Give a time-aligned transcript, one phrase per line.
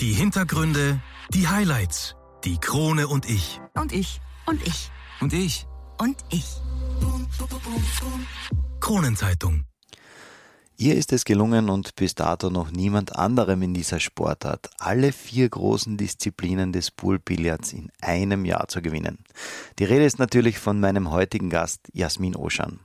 [0.00, 1.00] Die Hintergründe,
[1.32, 3.62] die Highlights, die Krone und ich.
[3.72, 4.20] Und ich.
[4.44, 4.90] Und ich.
[5.22, 5.66] Und ich.
[5.96, 6.44] Und ich.
[8.78, 9.64] Kronenzeitung.
[10.76, 15.48] Ihr ist es gelungen und bis dato noch niemand anderem in dieser Sportart, alle vier
[15.48, 19.24] großen Disziplinen des Poolbillards in einem Jahr zu gewinnen.
[19.78, 22.80] Die Rede ist natürlich von meinem heutigen Gast Jasmin Oschan.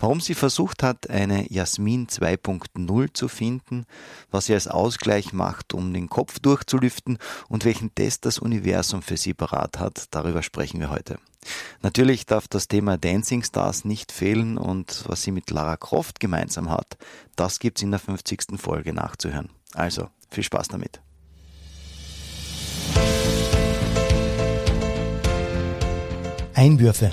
[0.00, 3.84] Warum sie versucht hat, eine Jasmin 2.0 zu finden,
[4.30, 9.18] was sie als Ausgleich macht, um den Kopf durchzulüften und welchen Test das Universum für
[9.18, 11.18] sie parat hat, darüber sprechen wir heute.
[11.82, 16.70] Natürlich darf das Thema Dancing Stars nicht fehlen und was sie mit Lara Croft gemeinsam
[16.70, 16.96] hat,
[17.36, 18.58] das gibt's in der 50.
[18.58, 19.50] Folge nachzuhören.
[19.74, 21.02] Also, viel Spaß damit.
[26.54, 27.12] Einwürfe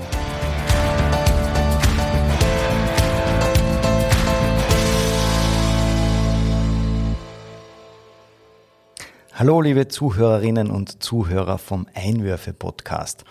[9.33, 13.23] Hallo liebe Zuhörerinnen und Zuhörer vom Einwürfe Podcast.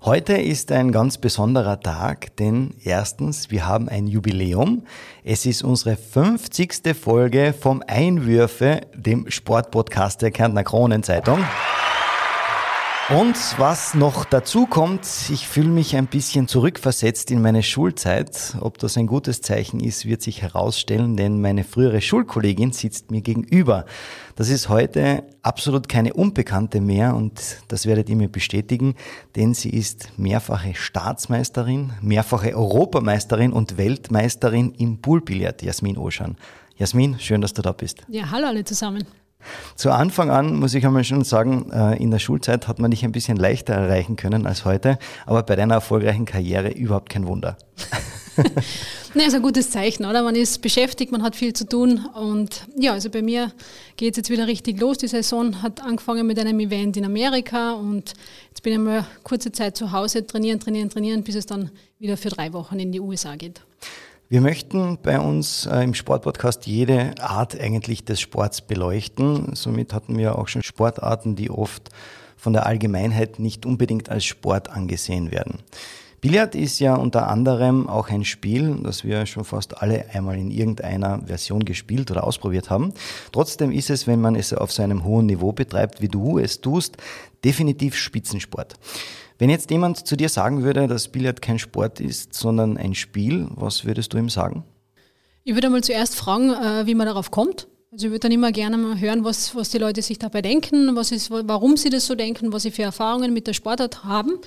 [0.00, 4.84] Heute ist ein ganz besonderer Tag, denn erstens, wir haben ein Jubiläum.
[5.24, 6.94] Es ist unsere 50.
[6.94, 11.44] Folge vom Einwürfe, dem Sportpodcast der Kärntner Kronenzeitung.
[13.10, 18.56] Und was noch dazu kommt, ich fühle mich ein bisschen zurückversetzt in meine Schulzeit.
[18.60, 23.20] Ob das ein gutes Zeichen ist, wird sich herausstellen, denn meine frühere Schulkollegin sitzt mir
[23.20, 23.84] gegenüber.
[24.36, 28.94] Das ist heute absolut keine Unbekannte mehr und das werdet ihr mir bestätigen,
[29.34, 36.36] denn sie ist mehrfache Staatsmeisterin, mehrfache Europameisterin und Weltmeisterin im Poolbillard, Jasmin Oschan.
[36.76, 38.04] Jasmin, schön, dass du da bist.
[38.06, 39.04] Ja, hallo alle zusammen.
[39.74, 43.04] Zu Anfang an muss ich einmal schon sagen, äh, in der Schulzeit hat man dich
[43.04, 47.56] ein bisschen leichter erreichen können als heute, aber bei deiner erfolgreichen Karriere überhaupt kein Wunder.
[49.14, 50.22] ne, ist ein gutes Zeichen, oder?
[50.22, 53.52] Man ist beschäftigt, man hat viel zu tun und ja, also bei mir
[53.96, 54.98] geht es jetzt wieder richtig los.
[54.98, 58.14] Die Saison hat angefangen mit einem Event in Amerika und
[58.48, 62.16] jetzt bin ich mal kurze Zeit zu Hause, trainieren, trainieren, trainieren, bis es dann wieder
[62.16, 63.62] für drei Wochen in die USA geht.
[64.32, 69.56] Wir möchten bei uns äh, im Sportpodcast jede Art eigentlich des Sports beleuchten.
[69.56, 71.88] Somit hatten wir auch schon Sportarten, die oft
[72.36, 75.58] von der Allgemeinheit nicht unbedingt als Sport angesehen werden.
[76.20, 80.52] Billard ist ja unter anderem auch ein Spiel, das wir schon fast alle einmal in
[80.52, 82.94] irgendeiner Version gespielt oder ausprobiert haben.
[83.32, 86.60] Trotzdem ist es, wenn man es auf so einem hohen Niveau betreibt, wie du es
[86.60, 86.98] tust,
[87.42, 88.76] definitiv Spitzensport.
[89.40, 93.48] Wenn jetzt jemand zu dir sagen würde, dass Billard kein Sport ist, sondern ein Spiel,
[93.54, 94.64] was würdest du ihm sagen?
[95.44, 97.66] Ich würde mal zuerst fragen, äh, wie man darauf kommt.
[97.90, 100.94] Also ich würde dann immer gerne mal hören, was, was die Leute sich dabei denken,
[100.94, 104.40] was ist, warum sie das so denken, was sie für Erfahrungen mit der Sportart haben.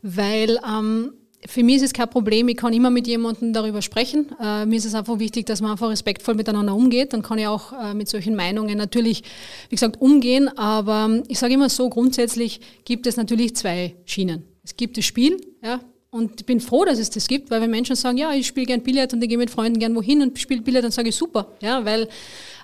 [0.00, 1.12] Weil ähm,
[1.46, 4.26] für mich ist es kein Problem, ich kann immer mit jemandem darüber sprechen.
[4.42, 7.12] Äh, mir ist es einfach wichtig, dass man einfach respektvoll miteinander umgeht.
[7.12, 9.22] Dann kann ich auch äh, mit solchen Meinungen natürlich,
[9.68, 10.48] wie gesagt, umgehen.
[10.58, 14.44] Aber ich sage immer so, grundsätzlich gibt es natürlich zwei Schienen.
[14.62, 15.80] Es gibt das Spiel, ja,
[16.10, 18.66] und ich bin froh, dass es das gibt, weil wenn Menschen sagen, ja, ich spiele
[18.66, 21.16] gern Billard und ich gehe mit Freunden gern wohin und spiele Billard, dann sage ich
[21.16, 22.08] super, ja, weil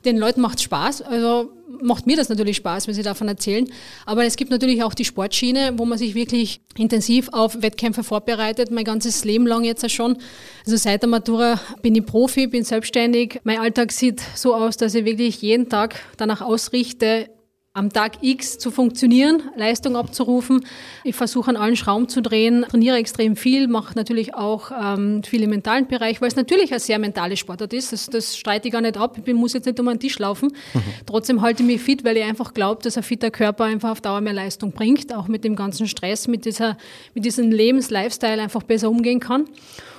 [0.05, 1.03] den Leuten macht Spaß.
[1.03, 3.69] Also macht mir das natürlich Spaß, wenn sie davon erzählen.
[4.05, 8.71] Aber es gibt natürlich auch die Sportschiene, wo man sich wirklich intensiv auf Wettkämpfe vorbereitet,
[8.71, 10.19] mein ganzes Leben lang jetzt schon.
[10.65, 13.41] Also seit der Matura bin ich Profi, bin selbstständig.
[13.45, 17.29] Mein Alltag sieht so aus, dass ich wirklich jeden Tag danach ausrichte,
[17.77, 20.65] am Tag X zu funktionieren, Leistung abzurufen.
[21.05, 25.43] Ich versuche an allen Schrauben zu drehen, trainiere extrem viel, mache natürlich auch ähm, viel
[25.43, 27.93] im mentalen Bereich, weil es natürlich ein sehr mentales Sportart ist.
[27.93, 29.19] Das, das streite ich gar nicht ab.
[29.23, 30.53] Ich muss jetzt nicht um einen Tisch laufen.
[30.73, 30.81] Mhm.
[31.05, 34.01] Trotzdem halte ich mich fit, weil ich einfach glaube, dass ein fitter Körper einfach auf
[34.01, 36.79] Dauer mehr Leistung bringt, auch mit dem ganzen Stress, mit, dieser,
[37.15, 39.45] mit diesem Lebens-Lifestyle einfach besser umgehen kann.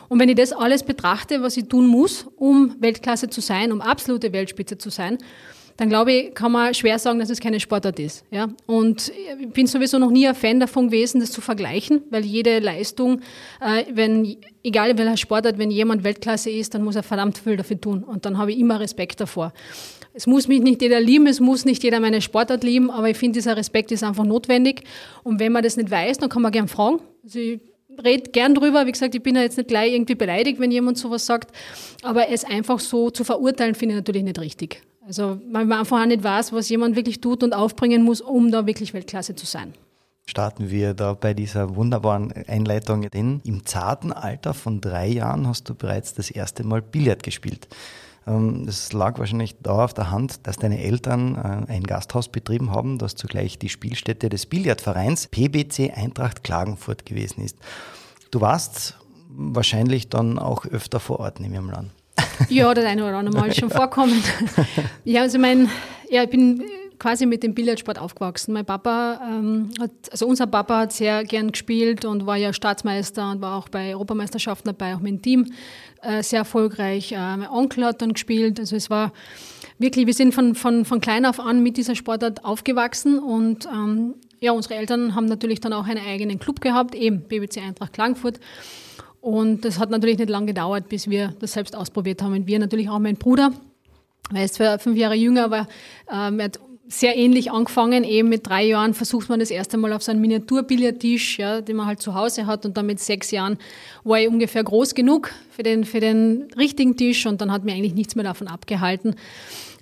[0.09, 3.82] Und wenn ich das alles betrachte, was ich tun muss, um Weltklasse zu sein, um
[3.82, 5.20] absolute Weltspitze zu sein,
[5.78, 8.26] dann glaube ich, kann man schwer sagen, dass es keine Sportart ist.
[8.32, 8.50] Ja?
[8.66, 12.59] Und ich bin sowieso noch nie ein Fan davon gewesen, das zu vergleichen, weil jede
[12.59, 13.22] Leistung,
[13.62, 17.58] äh, wenn, egal in welcher Sportart, wenn jemand Weltklasse ist, dann muss er verdammt viel
[17.58, 18.03] dafür tun.
[18.03, 19.53] Und dann habe ich immer Respekt davor.
[20.14, 23.18] Es muss mich nicht jeder lieben, es muss nicht jeder meine Sportart lieben, aber ich
[23.18, 24.82] finde, dieser Respekt ist einfach notwendig.
[25.22, 27.02] Und wenn man das nicht weiß, dann kann man gern fragen.
[27.23, 27.59] Also ich
[28.03, 28.88] rede gern drüber.
[28.88, 31.56] Wie gesagt, ich bin ja jetzt nicht gleich irgendwie beleidigt, wenn jemand sowas sagt.
[32.02, 34.82] Aber es einfach so zu verurteilen, finde ich natürlich nicht richtig.
[35.08, 38.66] Also weil man auch nicht weiß, was jemand wirklich tut und aufbringen muss, um da
[38.66, 39.74] wirklich Weltklasse zu sein.
[40.26, 45.70] Starten wir da bei dieser wunderbaren Einleitung, denn im zarten Alter von drei Jahren hast
[45.70, 47.70] du bereits das erste Mal Billard gespielt.
[48.28, 52.72] Ähm, das lag wahrscheinlich da auf der Hand, dass deine Eltern äh, ein Gasthaus betrieben
[52.72, 57.56] haben, das zugleich die Spielstätte des Billardvereins PBC Eintracht Klagenfurt gewesen ist.
[58.30, 58.98] Du warst
[59.30, 61.92] wahrscheinlich dann auch öfter vor Ort, nehme ich mal an.
[62.49, 64.23] Ja, das eine oder andere Mal schon vorkommen.
[65.03, 65.69] ja, also mein,
[66.09, 66.64] ja, ich bin
[66.99, 68.53] quasi mit dem Billardsport aufgewachsen.
[68.53, 73.31] Mein Papa ähm, hat, also unser Papa hat sehr gern gespielt und war ja Staatsmeister
[73.31, 75.53] und war auch bei Europameisterschaften dabei, auch mit dem Team
[76.02, 77.11] äh, sehr erfolgreich.
[77.11, 78.59] Äh, mein Onkel hat dann gespielt.
[78.59, 79.11] Also es war
[79.78, 84.16] wirklich, wir sind von, von, von klein auf an mit dieser Sportart aufgewachsen und ähm,
[84.40, 88.40] ja, unsere Eltern haben natürlich dann auch einen eigenen Club gehabt, eben BBC Eintracht Klagenfurt.
[89.28, 92.32] Und das hat natürlich nicht lange gedauert, bis wir das selbst ausprobiert haben.
[92.32, 93.52] Und wir natürlich auch mein Bruder,
[94.34, 95.68] er ist zwar fünf Jahre jünger, aber
[96.09, 98.06] ähm, er hat sehr ähnlich angefangen.
[98.06, 101.76] Eben mit drei Jahren versucht man das erste Mal auf so einen Miniaturbillardtisch, ja, den
[101.76, 102.66] man halt zu Hause hat.
[102.66, 103.58] Und dann mit sechs Jahren
[104.06, 107.26] war ich ungefähr groß genug für den, für den richtigen Tisch.
[107.26, 109.18] Und dann hat mir eigentlich nichts mehr davon abgehalten,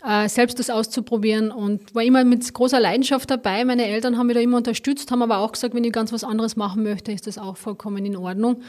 [0.03, 1.51] äh, selbst das auszuprobieren.
[1.51, 3.63] Und war immer mit großer Leidenschaft dabei.
[3.63, 6.23] Meine Eltern haben mich da immer unterstützt, haben aber auch gesagt, wenn ich ganz was
[6.23, 8.63] anderes machen möchte, ist das auch vollkommen in Ordnung.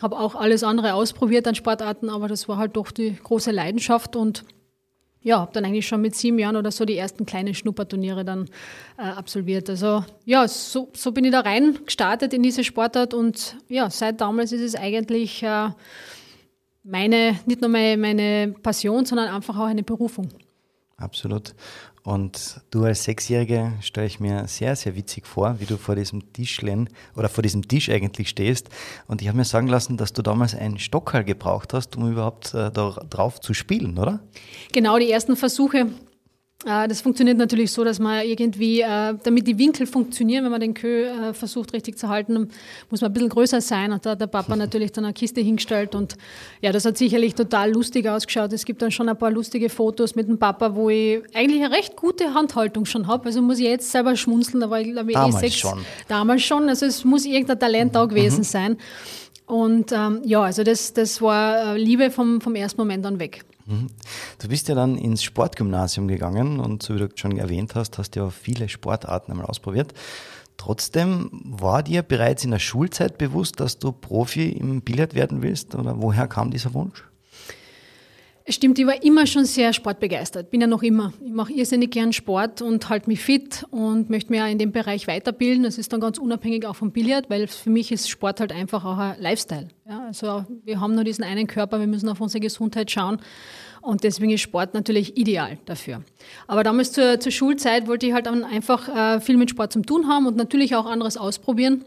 [0.00, 4.16] Habe auch alles andere ausprobiert an Sportarten, aber das war halt doch die große Leidenschaft
[4.16, 4.44] und
[5.22, 8.48] ja, habe dann eigentlich schon mit sieben Jahren oder so die ersten kleinen Schnupperturniere dann
[8.96, 9.68] äh, absolviert.
[9.68, 14.20] Also ja, so, so bin ich da rein gestartet in diese Sportart und ja, seit
[14.20, 15.68] damals ist es eigentlich äh,
[16.82, 20.28] meine, nicht nur meine, meine Passion, sondern einfach auch eine Berufung.
[20.96, 21.54] Absolut.
[22.02, 26.32] Und du als Sechsjährige stelle ich mir sehr, sehr witzig vor, wie du vor diesem
[26.32, 28.70] Tischlen oder vor diesem Tisch eigentlich stehst.
[29.06, 32.54] Und ich habe mir sagen lassen, dass du damals einen Stockhall gebraucht hast, um überhaupt
[32.54, 34.20] äh, drauf zu spielen, oder?
[34.72, 35.88] Genau, die ersten Versuche
[36.64, 40.74] das funktioniert natürlich so, dass man irgendwie, äh, damit die Winkel funktionieren, wenn man den
[40.74, 42.50] Kö äh, versucht richtig zu halten,
[42.90, 43.92] muss man ein bisschen größer sein.
[43.92, 46.16] Und da hat der Papa natürlich dann eine Kiste hingestellt und
[46.60, 48.52] ja, das hat sicherlich total lustig ausgeschaut.
[48.52, 51.74] Es gibt dann schon ein paar lustige Fotos mit dem Papa, wo ich eigentlich eine
[51.74, 53.26] recht gute Handhaltung schon habe.
[53.26, 55.56] Also muss ich jetzt selber schmunzeln, da war ich glaube ich damals eh sechs.
[55.56, 55.78] Schon.
[56.08, 56.68] Damals schon.
[56.68, 58.44] Also es muss irgendein Talent da gewesen mhm.
[58.44, 58.76] sein.
[59.46, 63.44] Und ähm, ja, also das, das war Liebe vom, vom ersten Moment an weg.
[63.70, 63.86] Mhm.
[64.38, 68.16] Du bist ja dann ins Sportgymnasium gegangen und so wie du schon erwähnt hast, hast
[68.16, 69.94] du ja viele Sportarten einmal ausprobiert.
[70.56, 75.74] Trotzdem war dir bereits in der Schulzeit bewusst, dass du Profi im Billard werden willst
[75.74, 77.04] oder woher kam dieser Wunsch?
[78.48, 81.12] Stimmt, ich war immer schon sehr sportbegeistert, bin ja noch immer.
[81.24, 84.72] Ich mache irrsinnig gern Sport und halte mich fit und möchte mich auch in dem
[84.72, 85.62] Bereich weiterbilden.
[85.62, 88.84] Das ist dann ganz unabhängig auch vom Billard, weil für mich ist Sport halt einfach
[88.84, 89.68] auch ein Lifestyle.
[89.86, 93.20] Ja, also wir haben nur diesen einen Körper, wir müssen auf unsere Gesundheit schauen
[93.82, 96.02] und deswegen ist Sport natürlich ideal dafür.
[96.46, 99.82] Aber damals zur, zur Schulzeit wollte ich halt dann einfach äh, viel mit Sport zu
[99.82, 101.84] tun haben und natürlich auch anderes ausprobieren.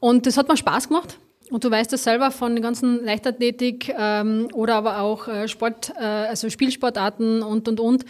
[0.00, 1.18] Und das hat mir Spaß gemacht.
[1.54, 5.92] Und du weißt das selber von den ganzen Leichtathletik ähm, oder aber auch äh, Sport,
[5.96, 8.04] äh, also Spielsportarten und und und.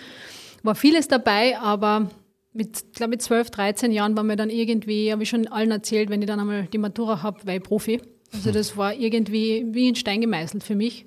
[0.62, 2.08] War vieles dabei, aber
[2.54, 6.08] mit, glaube ich, 12, 13 Jahren war mir dann irgendwie, habe ich schon allen erzählt,
[6.08, 8.00] wenn ich dann einmal die Matura habe, weil ich Profi.
[8.32, 11.04] Also das war irgendwie wie ein Stein gemeißelt für mich.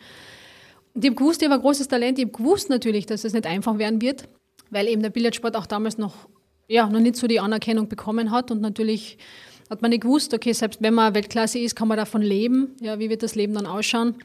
[0.94, 2.20] Und ich habe gewusst, ich habe ein großes Talent.
[2.20, 4.30] Ich habe gewusst natürlich, dass es nicht einfach werden wird,
[4.70, 6.14] weil eben der Billardsport auch damals noch,
[6.68, 9.18] ja, noch nicht so die Anerkennung bekommen hat und natürlich
[9.70, 12.76] hat man nicht gewusst, okay, selbst wenn man Weltklasse ist, kann man davon leben.
[12.82, 14.16] Ja, wie wird das Leben dann ausschauen?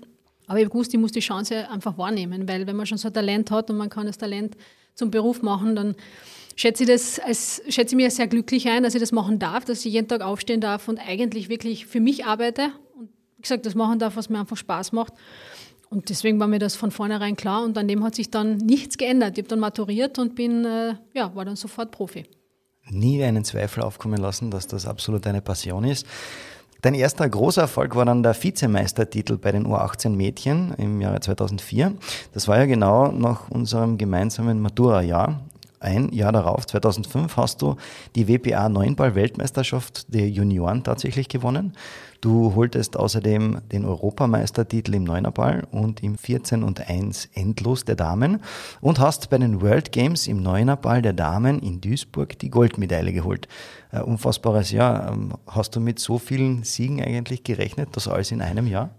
[0.47, 3.09] Aber ich habe gewusst, ich muss die Chance einfach wahrnehmen, weil wenn man schon so
[3.09, 4.57] ein Talent hat und man kann das Talent
[4.95, 5.97] zum Beruf machen, dann
[6.57, 9.65] schätze ich das als, schätze ich mir sehr glücklich ein, dass ich das machen darf,
[9.65, 13.67] dass ich jeden Tag aufstehen darf und eigentlich wirklich für mich arbeite und wie gesagt,
[13.67, 15.15] das machen darf, was mir einfach Spaß macht.
[15.89, 18.97] Und deswegen war mir das von vornherein klar und an dem hat sich dann nichts
[18.97, 19.37] geändert.
[19.37, 22.25] Ich habe dann maturiert und bin, äh, ja, war dann sofort Profi
[22.89, 26.07] nie einen Zweifel aufkommen lassen, dass das absolut eine Passion ist.
[26.83, 31.93] Dein erster großer Erfolg war dann der Vizemeistertitel bei den U18 Mädchen im Jahre 2004.
[32.33, 35.41] Das war ja genau nach unserem gemeinsamen Matura-Jahr.
[35.83, 37.75] Ein Jahr darauf, 2005, hast du
[38.15, 41.73] die WPA Neunball-Weltmeisterschaft der Junioren tatsächlich gewonnen.
[42.21, 48.43] Du holtest außerdem den Europameistertitel im Neunerball und im 14 und 1 Endlos der Damen
[48.81, 53.49] und hast bei den World Games im Neunerball der Damen in Duisburg die Goldmedaille geholt.
[53.91, 55.11] Äh, unfassbares Jahr.
[55.11, 58.91] Ähm, hast du mit so vielen Siegen eigentlich gerechnet, das alles in einem Jahr?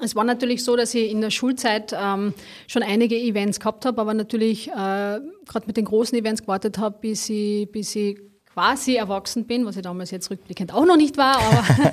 [0.00, 2.34] Es war natürlich so, dass ich in der Schulzeit ähm,
[2.66, 6.98] schon einige Events gehabt habe, aber natürlich äh, gerade mit den großen Events gewartet habe,
[7.00, 8.18] bis ich, bis ich
[8.52, 11.92] quasi erwachsen bin, was ich damals jetzt rückblickend auch noch nicht war, aber,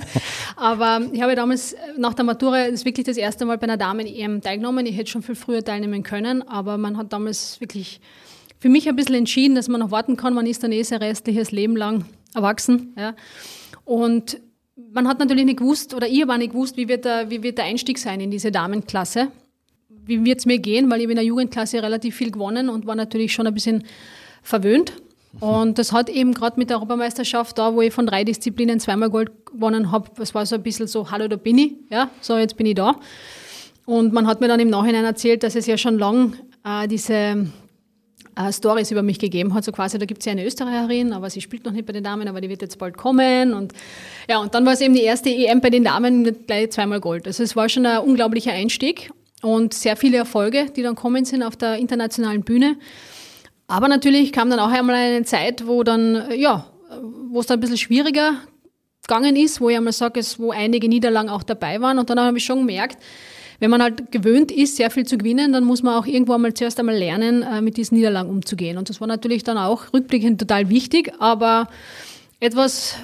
[0.99, 4.41] aber ich habe damals nach der Matura das wirklich das erste Mal bei einer Damen-EM
[4.41, 4.85] teilgenommen.
[4.85, 7.99] Ich hätte schon viel früher teilnehmen können, aber man hat damals wirklich
[8.59, 10.33] für mich ein bisschen entschieden, dass man noch warten kann.
[10.35, 12.05] Man ist dann eh sein restliches Leben lang
[12.35, 12.93] erwachsen.
[12.95, 13.15] Ja.
[13.85, 14.39] Und
[14.75, 17.57] man hat natürlich nicht gewusst, oder ihr war nicht gewusst, wie wird, der, wie wird
[17.57, 19.29] der Einstieg sein in diese Damenklasse
[20.05, 22.95] wie wird es mir gehen, weil ich in der Jugendklasse relativ viel gewonnen und war
[22.95, 23.83] natürlich schon ein bisschen
[24.43, 24.93] verwöhnt.
[25.39, 29.09] Und das hat eben gerade mit der Europameisterschaft da, wo ich von drei Disziplinen zweimal
[29.09, 32.37] Gold gewonnen habe, das war so ein bisschen so, hallo, da bin ich, ja, so
[32.37, 32.95] jetzt bin ich da.
[33.85, 36.35] Und man hat mir dann im Nachhinein erzählt, dass es ja schon lang
[36.65, 37.47] äh, diese
[38.35, 41.29] äh, Stories über mich gegeben hat, so quasi, da gibt es ja eine Österreicherin, aber
[41.29, 43.53] sie spielt noch nicht bei den Damen, aber die wird jetzt bald kommen.
[43.53, 43.73] Und
[44.29, 46.99] ja, und dann war es eben die erste EM bei den Damen mit gleich zweimal
[46.99, 47.27] Gold.
[47.27, 49.11] Also es war schon ein unglaublicher Einstieg
[49.41, 52.77] und sehr viele Erfolge, die dann kommen sind auf der internationalen Bühne.
[53.67, 56.67] Aber natürlich kam dann auch einmal eine Zeit, wo dann, ja,
[57.29, 58.33] wo es dann ein bisschen schwieriger
[59.01, 61.97] gegangen ist, wo ich einmal sage, wo einige Niederlagen auch dabei waren.
[61.97, 62.97] Und dann habe ich schon gemerkt,
[63.61, 66.55] wenn man halt gewöhnt ist, sehr viel zu gewinnen, dann muss man auch irgendwo einmal
[66.55, 68.79] zuerst einmal lernen, äh, mit diesen Niederlagen umzugehen.
[68.79, 71.67] Und das war natürlich dann auch rückblickend total wichtig, aber
[72.39, 72.95] etwas,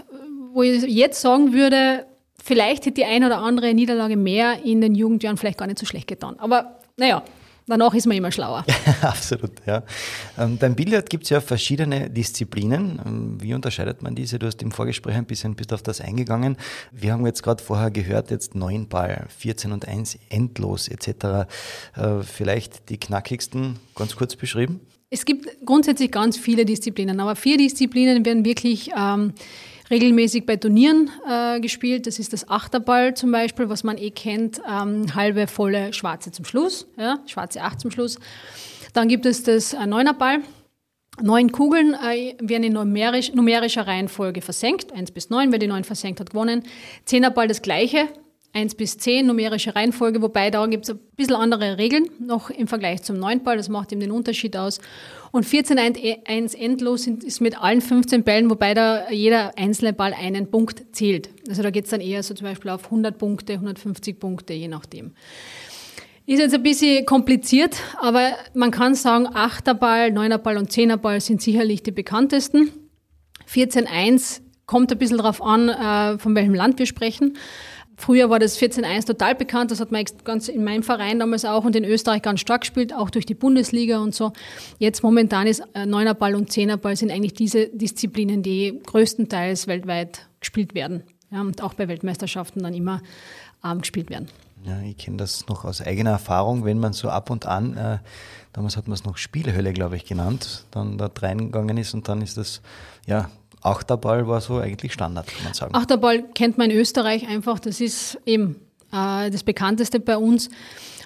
[0.53, 2.07] wo ich jetzt sagen würde,
[2.43, 5.85] vielleicht hätte die ein oder andere Niederlage mehr in den Jugendjahren vielleicht gar nicht so
[5.85, 6.39] schlecht getan.
[6.39, 7.21] Aber naja,
[7.67, 8.65] danach ist man immer schlauer.
[9.01, 9.83] Absolut, ja.
[10.37, 12.99] Ähm, beim Billard gibt es ja verschiedene Disziplinen.
[13.05, 14.39] Ähm, wie unterscheidet man diese?
[14.39, 16.57] Du hast im Vorgespräch ein bisschen bist auf das eingegangen.
[16.91, 21.47] Wir haben jetzt gerade vorher gehört, jetzt 9 Ball, 14 und 1 endlos etc.
[21.95, 24.79] Äh, vielleicht die knackigsten ganz kurz beschrieben?
[25.09, 29.33] Es gibt grundsätzlich ganz viele Disziplinen, aber vier Disziplinen werden wirklich ähm,
[29.89, 32.07] regelmäßig bei Turnieren äh, gespielt.
[32.07, 36.45] Das ist das Achterball zum Beispiel, was man eh kennt, ähm, halbe volle Schwarze zum
[36.45, 38.19] Schluss, ja, schwarze Acht zum Schluss.
[38.93, 40.39] Dann gibt es das äh, Neunerball.
[41.21, 44.91] Neun Kugeln äh, werden in numerisch, numerischer Reihenfolge versenkt.
[44.93, 46.63] Eins bis neun, wer die neun versenkt hat, gewonnen.
[47.05, 48.07] Zehnerball das gleiche.
[48.53, 52.67] 1 bis 10 numerische Reihenfolge, wobei da gibt es ein bisschen andere Regeln noch im
[52.67, 54.79] Vergleich zum Neunball, das macht eben den Unterschied aus.
[55.31, 60.95] Und 14-1 endlos ist mit allen 15 Bällen, wobei da jeder einzelne Ball einen Punkt
[60.95, 61.29] zählt.
[61.47, 64.67] Also da geht es dann eher so zum Beispiel auf 100 Punkte, 150 Punkte, je
[64.67, 65.13] nachdem.
[66.25, 71.83] Ist jetzt ein bisschen kompliziert, aber man kann sagen, Achterball, Neunerball und Zehnerball sind sicherlich
[71.83, 72.71] die bekanntesten.
[73.49, 77.37] 14-1 kommt ein bisschen darauf an, äh, von welchem Land wir sprechen.
[77.99, 81.65] Früher war das 14-1 total bekannt, das hat man ganz in meinem Verein damals auch
[81.65, 84.33] und in Österreich ganz stark gespielt, auch durch die Bundesliga und so.
[84.77, 90.75] Jetzt momentan ist äh, Neunerball und Zehnerball sind eigentlich diese Disziplinen, die größtenteils weltweit gespielt
[90.75, 93.01] werden ja, und auch bei Weltmeisterschaften dann immer
[93.65, 94.27] ähm, gespielt werden.
[94.63, 97.97] Ja, ich kenne das noch aus eigener Erfahrung, wenn man so ab und an, äh,
[98.53, 102.21] damals hat man es noch Spielhölle, glaube ich, genannt, dann da reingegangen ist und dann
[102.21, 102.61] ist das,
[103.07, 105.75] ja, Achterball war so eigentlich Standard, kann man sagen.
[105.75, 108.55] Achterball kennt man in Österreich einfach, das ist eben
[108.91, 110.49] äh, das bekannteste bei uns.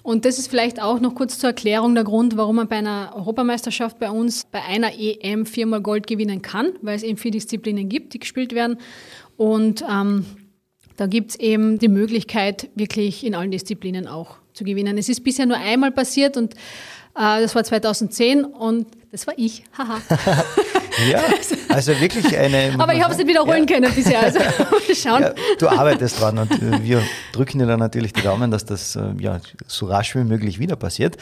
[0.03, 3.13] Und das ist vielleicht auch noch kurz zur Erklärung der Grund, warum man bei einer
[3.15, 7.88] Europameisterschaft bei uns bei einer EM viermal Gold gewinnen kann, weil es eben vier Disziplinen
[7.88, 8.77] gibt, die gespielt werden.
[9.38, 10.25] Und ähm,
[10.98, 14.98] da gibt es eben die Möglichkeit, wirklich in allen Disziplinen auch zu gewinnen.
[14.98, 16.55] Es ist bisher nur einmal passiert und
[17.15, 19.63] äh, das war 2010 und das war ich.
[19.77, 20.01] Haha.
[21.10, 21.21] ja,
[21.69, 22.75] also wirklich eine.
[22.77, 23.75] Aber ich habe es nicht wiederholen ja.
[23.75, 24.21] können bisher.
[24.21, 24.39] Also
[24.93, 25.21] schauen.
[25.24, 27.01] Ja, du arbeitest dran und äh, wir
[27.33, 30.75] drücken dir dann natürlich die Daumen, dass das äh, ja, so rasch wie möglich wieder
[30.75, 31.17] passiert.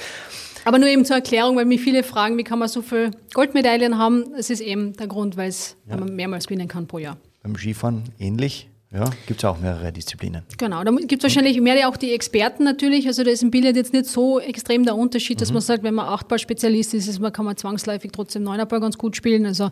[0.65, 3.97] Aber nur eben zur Erklärung, weil mich viele fragen, wie kann man so viele Goldmedaillen
[3.97, 4.33] haben?
[4.37, 5.53] Es ist eben der Grund, weil
[5.87, 5.97] ja.
[5.97, 7.17] man mehrmals gewinnen kann pro Jahr.
[7.41, 8.69] Beim Skifahren ähnlich.
[8.91, 10.41] Ja, gibt es auch mehrere Disziplinen.
[10.57, 13.05] Genau, da gibt es wahrscheinlich mehr auch die Experten natürlich.
[13.05, 15.55] Also da ist im Billard jetzt nicht so extrem der Unterschied, dass mhm.
[15.55, 19.15] man sagt, wenn man Achtball-Spezialist ist, ist man, kann man zwangsläufig trotzdem Neunerball ganz gut
[19.15, 19.45] spielen.
[19.45, 19.69] Also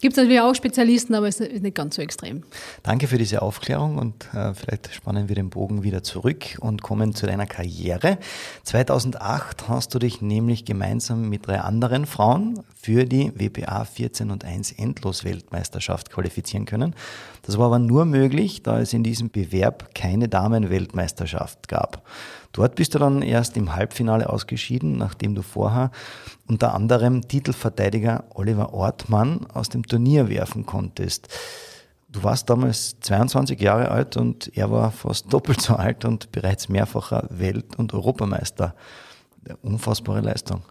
[0.00, 2.44] gibt es natürlich auch Spezialisten, aber es ist nicht ganz so extrem.
[2.82, 7.14] Danke für diese Aufklärung und äh, vielleicht spannen wir den Bogen wieder zurück und kommen
[7.14, 8.16] zu deiner Karriere.
[8.62, 14.46] 2008 hast du dich nämlich gemeinsam mit drei anderen Frauen für die WPA 14 und
[14.46, 16.94] 1 Endlos-Weltmeisterschaft qualifizieren können.
[17.42, 22.06] Das war aber nur möglich, da es in diesem Bewerb keine Damenweltmeisterschaft gab.
[22.52, 25.90] Dort bist du dann erst im Halbfinale ausgeschieden, nachdem du vorher
[26.46, 31.28] unter anderem Titelverteidiger Oliver Ortmann aus dem Turnier werfen konntest.
[32.08, 36.68] Du warst damals 22 Jahre alt und er war fast doppelt so alt und bereits
[36.68, 38.74] mehrfacher Welt- und Europameister.
[39.44, 40.62] Eine unfassbare Leistung.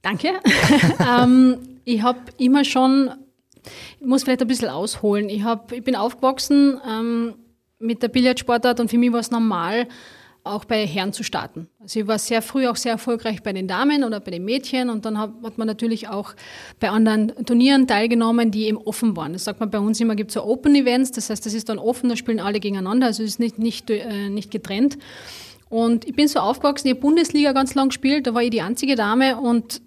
[0.00, 0.32] Danke.
[1.06, 3.10] ähm, ich habe immer schon
[4.00, 5.28] ich muss vielleicht ein bisschen ausholen.
[5.28, 7.34] Ich, hab, ich bin aufgewachsen ähm,
[7.78, 9.88] mit der Billardsportart und für mich war es normal,
[10.44, 11.68] auch bei Herren zu starten.
[11.80, 14.90] Also ich war sehr früh auch sehr erfolgreich bei den Damen oder bei den Mädchen
[14.90, 16.34] und dann hat, man natürlich auch
[16.78, 19.32] bei anderen Turnieren teilgenommen, die eben offen waren.
[19.32, 21.70] Das sagt man bei uns immer, gibt es so Open Events, das heißt, das ist
[21.70, 24.98] dann offen, da spielen alle gegeneinander, also es ist nicht, nicht, äh, nicht getrennt.
[25.70, 28.60] Und ich bin so aufgewachsen, ich habe Bundesliga ganz lang gespielt, da war ich die
[28.60, 29.80] einzige Dame und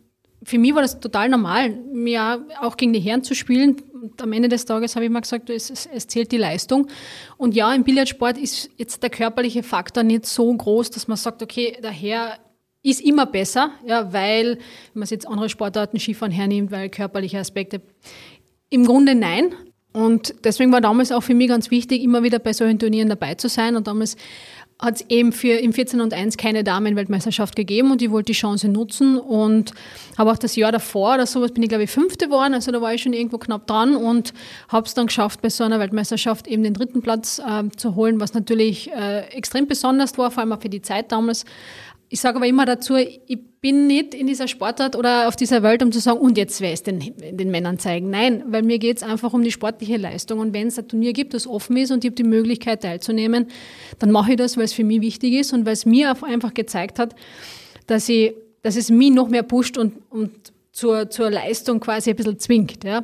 [0.48, 3.82] für mich war das total normal, mir auch gegen die Herren zu spielen.
[3.92, 6.88] Und am Ende des Tages habe ich mal gesagt, es, es, zählt die Leistung.
[7.36, 11.44] Und ja, im Billardsport ist jetzt der körperliche Faktor nicht so groß, dass man sagt,
[11.44, 12.40] okay, der Herr
[12.82, 14.60] ist immer besser, ja, weil, wenn
[14.94, 17.82] man es jetzt andere Sportarten Skifahren hernimmt, weil körperliche Aspekte.
[18.70, 19.54] Im Grunde nein.
[19.92, 23.36] Und deswegen war damals auch für mich ganz wichtig, immer wieder bei solchen Turnieren dabei
[23.36, 23.76] zu sein.
[23.76, 24.16] Und damals
[24.80, 28.38] hat es eben für im 14 und 1 keine Damenweltmeisterschaft gegeben und ich wollte die
[28.38, 29.72] Chance nutzen und
[30.18, 32.80] habe auch das Jahr davor oder sowas bin ich glaube ich fünfte geworden, also da
[32.80, 34.34] war ich schon irgendwo knapp dran und
[34.70, 38.20] habe es dann geschafft bei so einer Weltmeisterschaft eben den dritten Platz äh, zu holen,
[38.20, 41.46] was natürlich äh, extrem besonders war, vor allem auch für die Zeit damals.
[42.10, 45.84] Ich sage aber immer dazu, ich bin nicht in dieser Sportart oder auf dieser Welt,
[45.84, 48.10] um zu sagen, und jetzt werde ich es den, den Männern zeigen.
[48.10, 50.40] Nein, weil mir geht es einfach um die sportliche Leistung.
[50.40, 53.48] Und wenn es ein Turnier gibt, das offen ist und ich habe die Möglichkeit teilzunehmen,
[54.00, 56.54] dann mache ich das, weil es für mich wichtig ist und weil es mir einfach
[56.54, 57.16] gezeigt hat,
[57.88, 60.32] dass, ich, dass es mich noch mehr pusht und, und
[60.72, 62.84] zur, zur Leistung quasi ein bisschen zwingt.
[62.84, 63.04] Ja?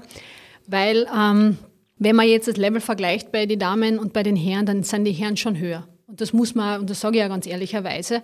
[0.67, 1.57] Weil ähm,
[1.97, 5.05] wenn man jetzt das Level vergleicht bei den Damen und bei den Herren, dann sind
[5.05, 5.87] die Herren schon höher.
[6.07, 8.21] Und das muss man, und das sage ich ja ganz ehrlicherweise,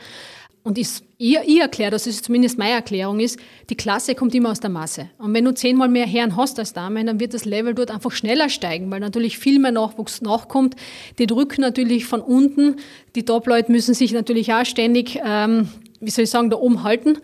[0.70, 3.40] und ich, ich, ich erkläre, das ist zumindest meine Erklärung, ist,
[3.72, 5.10] die Klasse kommt immer aus der Masse.
[5.18, 8.12] Und wenn du zehnmal mehr Herren hast als Damen, dann wird das Level dort einfach
[8.12, 10.76] schneller steigen, weil natürlich viel mehr Nachwuchs nachkommt.
[11.18, 12.76] Die drücken natürlich von unten.
[13.16, 15.70] Die Top-Leute müssen sich natürlich auch ständig, ähm,
[16.02, 17.18] wie soll ich sagen, da oben halten.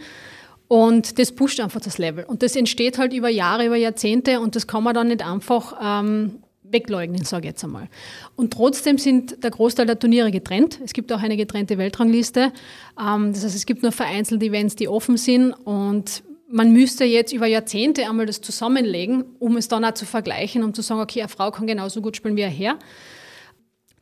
[0.67, 2.23] Und das pusht einfach das Level.
[2.23, 5.77] Und das entsteht halt über Jahre, über Jahrzehnte und das kann man dann nicht einfach
[5.79, 6.39] ähm,
[6.71, 7.87] wegleugnen, sage ich jetzt einmal.
[8.35, 10.79] Und trotzdem sind der Großteil der Turniere getrennt.
[10.83, 12.51] Es gibt auch eine getrennte Weltrangliste.
[12.99, 17.33] Ähm, das heißt, es gibt nur vereinzelte Events, die offen sind und man müsste jetzt
[17.33, 21.21] über Jahrzehnte einmal das zusammenlegen, um es dann auch zu vergleichen, um zu sagen, okay,
[21.21, 22.77] eine Frau kann genauso gut spielen wie ein Herr,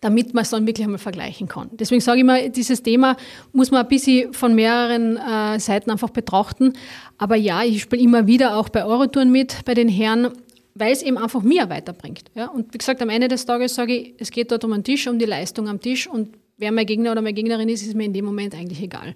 [0.02, 1.70] damit man es dann wirklich einmal vergleichen kann.
[1.74, 3.16] Deswegen sage ich mal, dieses Thema
[3.54, 6.74] muss man ein bisschen von mehreren äh, Seiten einfach betrachten.
[7.18, 10.30] Aber ja, ich spiele immer wieder auch bei Eurotouren mit, bei den Herren
[10.76, 12.26] weil es eben einfach mir weiterbringt.
[12.36, 12.48] Ja?
[12.48, 15.08] Und wie gesagt, am Ende des Tages sage ich, es geht dort um den Tisch,
[15.08, 18.06] um die Leistung am Tisch und wer mein Gegner oder meine Gegnerin ist, ist mir
[18.06, 19.16] in dem Moment eigentlich egal.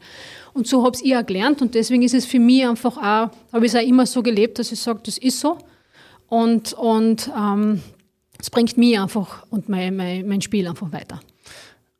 [0.54, 3.66] Und so habe ich auch gelernt und deswegen ist es für mich einfach auch, habe
[3.66, 5.58] ich es auch immer so gelebt, dass ich sage, das ist so
[6.28, 7.82] und, und ähm,
[8.40, 11.20] es bringt mich einfach und mein, mein, mein Spiel einfach weiter.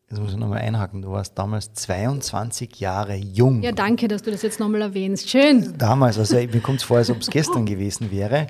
[0.10, 1.02] Jetzt muss ich nochmal einhaken.
[1.02, 3.62] Du warst damals 22 Jahre jung.
[3.62, 5.30] Ja, danke, dass du das jetzt nochmal erwähnst.
[5.30, 5.78] Schön.
[5.78, 8.48] Damals, also mir kommt es vor, als ob es gestern gewesen wäre.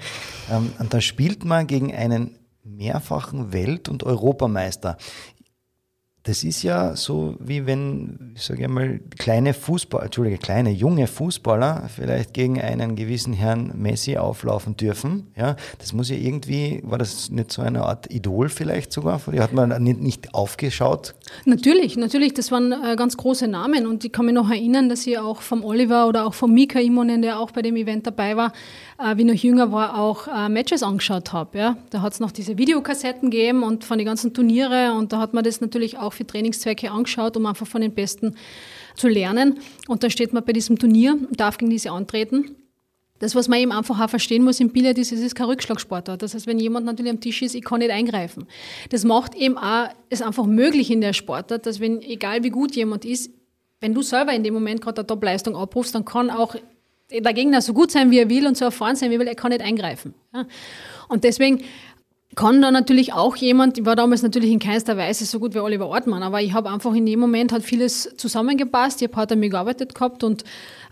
[0.51, 4.97] Ähm, und da spielt man gegen einen mehrfachen Welt- und Europameister.
[6.27, 11.87] Das ist ja so, wie wenn, ich sage einmal, kleine Fußballer, Entschuldige, kleine, junge Fußballer
[11.87, 15.31] vielleicht gegen einen gewissen Herrn Messi auflaufen dürfen.
[15.37, 19.19] Ja, das muss ja irgendwie, war das nicht so eine Art Idol vielleicht sogar?
[19.19, 21.15] Von Hat man nicht, nicht aufgeschaut?
[21.45, 25.05] Natürlich, natürlich, das waren äh, ganz große Namen und ich kann mich noch erinnern, dass
[25.07, 28.35] ich auch vom Oliver oder auch vom Mika Imonen, der auch bei dem Event dabei
[28.35, 28.53] war,
[28.97, 31.57] äh, wie noch jünger war, auch äh, Matches angeschaut habe.
[31.57, 31.77] Ja.
[31.89, 35.33] Da hat es noch diese Videokassetten gegeben und von den ganzen Turniere und da hat
[35.33, 38.35] man das natürlich auch für Trainingszwecke angeschaut, um einfach von den Besten
[38.95, 39.59] zu lernen.
[39.87, 42.55] Und da steht man bei diesem Turnier und darf gegen diese antreten.
[43.19, 46.21] Das, was man eben einfach auch verstehen muss im Billard, ist, es ist kein Rückschlagsportart.
[46.21, 48.47] Das heißt, wenn jemand natürlich am Tisch ist, ich kann nicht eingreifen.
[48.89, 52.75] Das macht eben auch es einfach möglich in der Sportart, dass wenn, egal wie gut
[52.75, 53.31] jemand ist,
[53.79, 56.55] wenn du selber in dem Moment gerade eine Top-Leistung abrufst, dann kann auch
[57.11, 59.27] der Gegner so gut sein, wie er will und so erfahren sein, wie er will,
[59.27, 60.13] er kann nicht eingreifen.
[61.07, 61.63] Und deswegen
[62.37, 65.59] kann da natürlich auch jemand, ich war damals natürlich in keinster Weise so gut wie
[65.59, 69.01] Oliver Ortmann, aber ich habe einfach in dem Moment hat vieles zusammengepasst.
[69.01, 70.43] Ich habe hart an mir gearbeitet gehabt und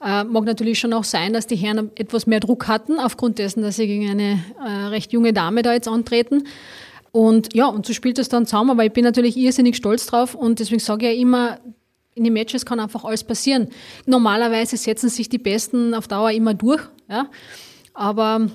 [0.03, 3.61] äh, mag natürlich schon auch sein, dass die Herren etwas mehr Druck hatten, aufgrund dessen,
[3.61, 6.47] dass sie gegen eine äh, recht junge Dame da jetzt antreten.
[7.11, 10.33] Und ja, und so spielt das dann zusammen, aber ich bin natürlich irrsinnig stolz drauf
[10.33, 11.59] und deswegen sage ich ja immer,
[12.15, 13.69] in den Matches kann einfach alles passieren.
[14.07, 17.27] Normalerweise setzen sich die Besten auf Dauer immer durch, ja,
[17.93, 18.49] aber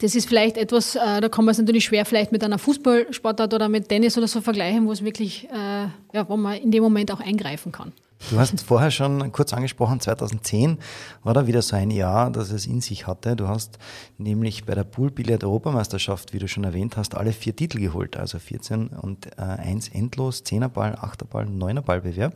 [0.00, 3.52] das ist vielleicht etwas, äh, da kann man es natürlich schwer vielleicht mit einer Fußballsportart
[3.54, 6.82] oder mit Tennis oder so vergleichen, wo es wirklich, äh, ja, wo man in dem
[6.82, 7.92] Moment auch eingreifen kann.
[8.28, 10.78] Du hast vorher schon kurz angesprochen, 2010
[11.22, 13.34] war da wieder so ein Jahr, das es in sich hatte.
[13.34, 13.78] Du hast
[14.18, 18.38] nämlich bei der Poolbillard Europameisterschaft, wie du schon erwähnt hast, alle vier Titel geholt, also
[18.38, 22.34] 14 und äh, 1 endlos, 10er Ball, 8er Ball, 9er Ballbewerb.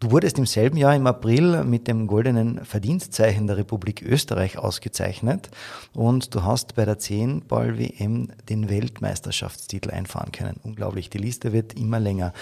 [0.00, 5.50] Du wurdest im selben Jahr im April mit dem goldenen Verdienstzeichen der Republik Österreich ausgezeichnet
[5.92, 10.58] und du hast bei der 10-Ball-WM den Weltmeisterschaftstitel einfahren können.
[10.62, 12.32] Unglaublich, die Liste wird immer länger.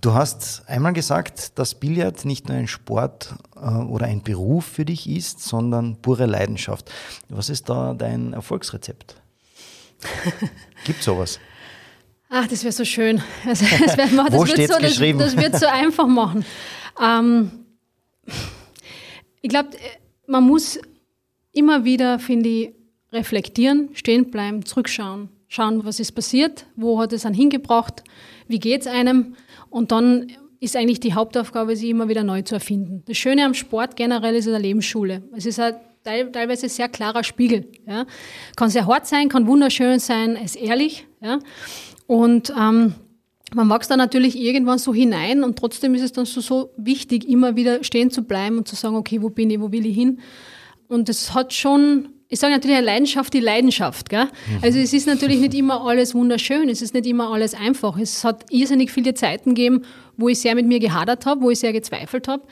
[0.00, 4.84] Du hast einmal gesagt, dass Billard nicht nur ein Sport äh, oder ein Beruf für
[4.84, 6.92] dich ist, sondern pure Leidenschaft.
[7.28, 9.16] Was ist da dein Erfolgsrezept?
[10.84, 11.40] Gibt sowas?
[12.28, 13.20] Ach, das wäre so schön.
[13.44, 14.78] Also, das, wär, das, Wo steht so?
[14.78, 16.44] Das, das wird so einfach machen.
[17.00, 17.50] Ähm,
[19.42, 19.70] ich glaube,
[20.26, 20.78] man muss
[21.52, 22.74] immer wieder, finde ich,
[23.12, 28.04] reflektieren, stehen bleiben, zurückschauen, schauen, was ist passiert, wo hat es einen hingebracht,
[28.46, 29.34] wie geht es einem
[29.68, 30.28] und dann
[30.60, 33.02] ist eigentlich die Hauptaufgabe, sich immer wieder neu zu erfinden.
[33.06, 35.22] Das Schöne am Sport generell ist eine Lebensschule.
[35.34, 35.74] Es ist ein
[36.04, 37.66] teilweise sehr klarer Spiegel.
[37.86, 38.06] Ja.
[38.56, 41.06] Kann sehr hart sein, kann wunderschön sein, ist ehrlich.
[41.22, 41.38] Ja.
[42.06, 42.94] Und ähm,
[43.54, 47.28] man wächst da natürlich irgendwann so hinein und trotzdem ist es dann so, so wichtig,
[47.28, 49.94] immer wieder stehen zu bleiben und zu sagen, okay, wo bin ich, wo will ich
[49.94, 50.20] hin?
[50.88, 54.08] Und es hat schon, ich sage natürlich eine Leidenschaft, die Leidenschaft.
[54.08, 54.24] Gell?
[54.24, 54.58] Mhm.
[54.62, 57.98] Also es ist natürlich nicht immer alles wunderschön, es ist nicht immer alles einfach.
[57.98, 59.82] Es hat irrsinnig viele Zeiten gegeben,
[60.16, 62.42] wo ich sehr mit mir gehadert habe, wo ich sehr gezweifelt habe.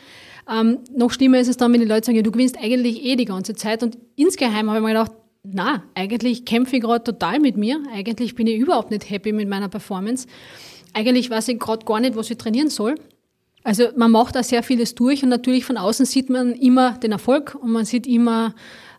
[0.50, 3.16] Ähm, noch schlimmer ist es dann, wenn die Leute sagen, ja, du gewinnst eigentlich eh
[3.16, 3.82] die ganze Zeit.
[3.82, 5.12] Und insgeheim habe ich mir gedacht,
[5.44, 7.80] na, eigentlich kämpfe ich gerade total mit mir.
[7.92, 10.26] Eigentlich bin ich überhaupt nicht happy mit meiner Performance.
[10.98, 12.96] Eigentlich weiß ich gerade gar nicht, was ich trainieren soll.
[13.62, 17.12] Also man macht da sehr vieles durch und natürlich von außen sieht man immer den
[17.12, 18.52] Erfolg und man sieht immer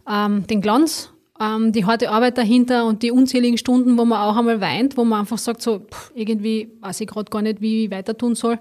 [0.10, 4.38] ähm, den Glanz, ähm, die harte Arbeit dahinter und die unzähligen Stunden, wo man auch
[4.38, 7.84] einmal weint, wo man einfach sagt, so pff, irgendwie weiß ich gerade gar nicht, wie
[7.84, 8.60] ich weiter tun soll.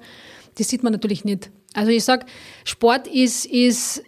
[0.57, 1.53] Das sieht man natürlich nicht.
[1.74, 2.27] Also ich sag,
[2.64, 4.03] Sport ist, ist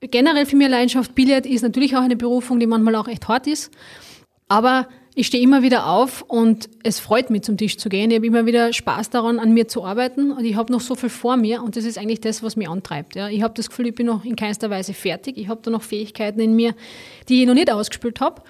[0.00, 1.14] generell für mich Leidenschaft.
[1.14, 3.70] Billard ist natürlich auch eine Berufung, die manchmal auch echt hart ist.
[4.48, 8.10] Aber ich stehe immer wieder auf und es freut mich, zum Tisch zu gehen.
[8.10, 10.94] Ich habe immer wieder Spaß daran, an mir zu arbeiten und ich habe noch so
[10.94, 13.14] viel vor mir und das ist eigentlich das, was mich antreibt.
[13.14, 13.28] Ja.
[13.28, 15.36] Ich habe das Gefühl, ich bin noch in keinster Weise fertig.
[15.36, 16.74] Ich habe da noch Fähigkeiten in mir,
[17.28, 18.42] die ich noch nicht ausgespielt habe.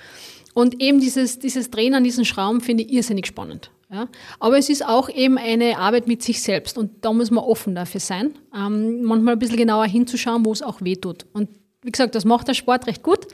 [0.54, 3.70] Und eben dieses, dieses Drehen an diesen Schrauben finde ich irrsinnig spannend.
[3.90, 4.08] Ja.
[4.38, 7.74] Aber es ist auch eben eine Arbeit mit sich selbst und da muss man offen
[7.74, 11.26] dafür sein, ähm, manchmal ein bisschen genauer hinzuschauen, wo es auch weh tut.
[11.32, 11.48] Und
[11.82, 13.26] wie gesagt, das macht der Sport recht gut.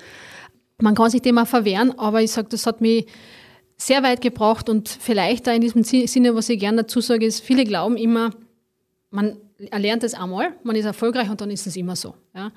[0.81, 3.07] Man kann sich dem auch verwehren, aber ich sage, das hat mich
[3.77, 7.41] sehr weit gebracht und vielleicht da in diesem Sinne, was ich gerne dazu sage, ist,
[7.41, 8.31] viele glauben immer,
[9.11, 9.37] man
[9.71, 12.15] erlernt es einmal, man ist erfolgreich und dann ist es immer so.
[12.35, 12.53] Ja.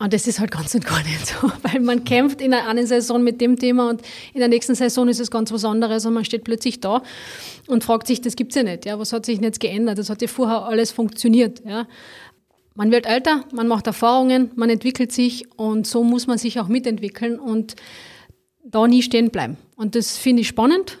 [0.00, 3.22] Und das ist halt ganz und gar nicht so, weil man kämpft in einer Saison
[3.22, 6.24] mit dem Thema und in der nächsten Saison ist es ganz was anderes und man
[6.24, 7.02] steht plötzlich da
[7.66, 9.98] und fragt sich, das gibt's ja nicht, ja, was hat sich denn jetzt geändert?
[9.98, 11.86] Das hat ja vorher alles funktioniert, ja.
[12.78, 16.68] Man wird älter, man macht Erfahrungen, man entwickelt sich und so muss man sich auch
[16.68, 17.74] mitentwickeln und
[18.64, 19.56] da nie stehen bleiben.
[19.74, 21.00] Und das finde ich spannend.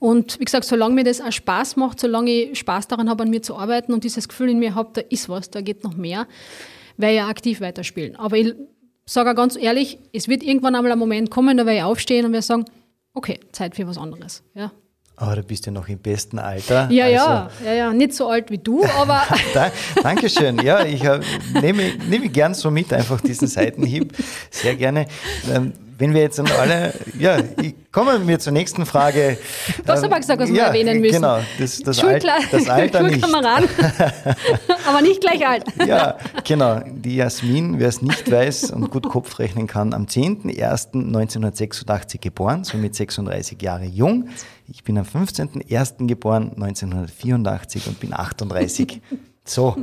[0.00, 3.28] Und wie gesagt, solange mir das auch Spaß macht, solange ich Spaß daran habe, an
[3.28, 5.94] mir zu arbeiten und dieses Gefühl in mir habe, da ist was, da geht noch
[5.94, 6.26] mehr,
[6.96, 8.16] werde ich ja aktiv weiterspielen.
[8.16, 8.54] Aber ich
[9.04, 12.24] sage auch ganz ehrlich, es wird irgendwann einmal ein Moment kommen, da werde ich aufstehen
[12.24, 12.64] und werde sagen,
[13.12, 14.42] okay, Zeit für was anderes.
[14.54, 14.72] Ja,
[15.16, 16.90] aber du bist ja noch im besten Alter.
[16.90, 17.16] Ja, also.
[17.16, 19.22] ja, ja, ja, nicht so alt wie du, aber.
[20.02, 20.58] Dankeschön.
[20.58, 21.02] Ja, ich
[21.60, 24.12] nehme, nehme gern so mit, einfach diesen Seitenhieb.
[24.50, 25.06] Sehr gerne.
[25.52, 27.38] Ähm, wenn wir jetzt alle, ja,
[27.92, 29.36] kommen wir zur nächsten Frage.
[29.84, 31.16] Du hast aber gesagt, was ja, wir erwähnen müssen.
[31.16, 33.24] Genau, das, das, Schulkla Al das Alter nicht.
[33.24, 35.64] aber nicht gleich alt.
[35.86, 36.80] Ja, genau.
[36.86, 42.94] Die Jasmin, wer es nicht weiß und gut Kopf rechnen kann, am 10.01.1986 geboren, somit
[42.94, 44.30] 36 Jahre jung.
[44.66, 46.06] Ich bin am 15.01.
[46.06, 49.02] geboren, 1984 und bin 38.
[49.44, 49.76] So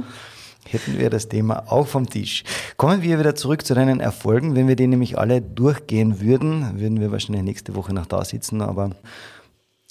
[0.71, 2.43] hätten wir das Thema auch vom Tisch.
[2.77, 4.55] Kommen wir wieder zurück zu deinen Erfolgen.
[4.55, 8.61] Wenn wir die nämlich alle durchgehen würden, würden wir wahrscheinlich nächste Woche noch da sitzen,
[8.61, 8.91] aber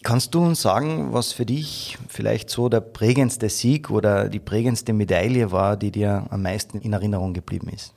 [0.03, 4.95] Kannst du uns sagen, was für dich vielleicht so der prägendste Sieg oder die prägendste
[4.95, 7.93] Medaille war, die dir am meisten in Erinnerung geblieben ist?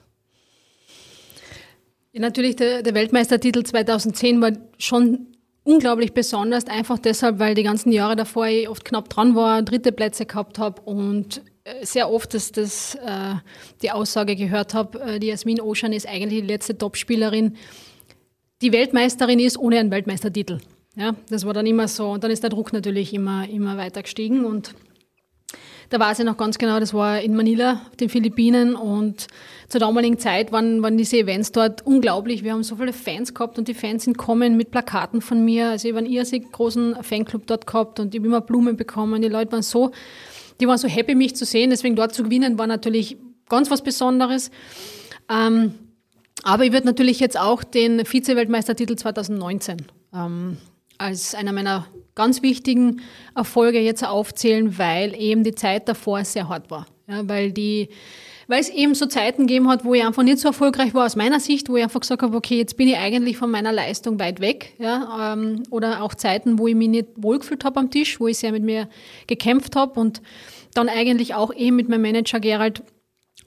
[2.11, 5.27] Ja, natürlich, der, der Weltmeistertitel 2010 war schon
[5.63, 9.93] unglaublich besonders, einfach deshalb, weil die ganzen Jahre davor ich oft knapp dran war, dritte
[9.93, 11.41] Plätze gehabt habe und
[11.81, 13.35] sehr oft dass das, äh,
[13.81, 17.55] die Aussage gehört habe, äh, die Jasmin Ocean ist eigentlich die letzte Topspielerin,
[18.61, 20.59] die Weltmeisterin ist ohne einen Weltmeistertitel.
[20.95, 22.11] Ja, das war dann immer so.
[22.11, 24.45] Und dann ist der Druck natürlich immer, immer weiter gestiegen.
[24.45, 24.75] Und
[25.89, 28.75] da weiß ich noch ganz genau, das war in Manila, auf den Philippinen.
[28.75, 29.27] Und
[29.69, 32.43] zur damaligen Zeit waren, waren diese Events dort unglaublich.
[32.43, 35.69] Wir haben so viele Fans gehabt und die Fans sind kommen mit Plakaten von mir.
[35.69, 39.21] Also ich habe einen irrsinnig großen Fanclub dort gehabt und ich habe immer Blumen bekommen.
[39.21, 39.91] Die Leute waren so
[40.59, 41.69] die waren so happy, mich zu sehen.
[41.69, 43.17] Deswegen dort zu gewinnen war natürlich
[43.49, 44.51] ganz was Besonderes.
[45.29, 45.73] Ähm,
[46.43, 49.77] aber ich würde natürlich jetzt auch den Vize-Weltmeistertitel 2019
[50.13, 50.57] ähm,
[50.97, 53.01] als einer meiner ganz wichtigen
[53.35, 56.85] Erfolge jetzt aufzählen, weil eben die Zeit davor sehr hart war.
[57.07, 57.89] Ja, weil die
[58.47, 61.15] weil es eben so Zeiten gegeben hat, wo ich einfach nicht so erfolgreich war aus
[61.15, 64.19] meiner Sicht, wo ich einfach gesagt habe, okay, jetzt bin ich eigentlich von meiner Leistung
[64.19, 64.73] weit weg.
[64.79, 68.37] Ja, ähm, oder auch Zeiten, wo ich mich nicht wohlgefühlt habe am Tisch, wo ich
[68.37, 68.87] sehr mit mir
[69.27, 70.21] gekämpft habe und
[70.73, 72.83] dann eigentlich auch eben mit meinem Manager Gerald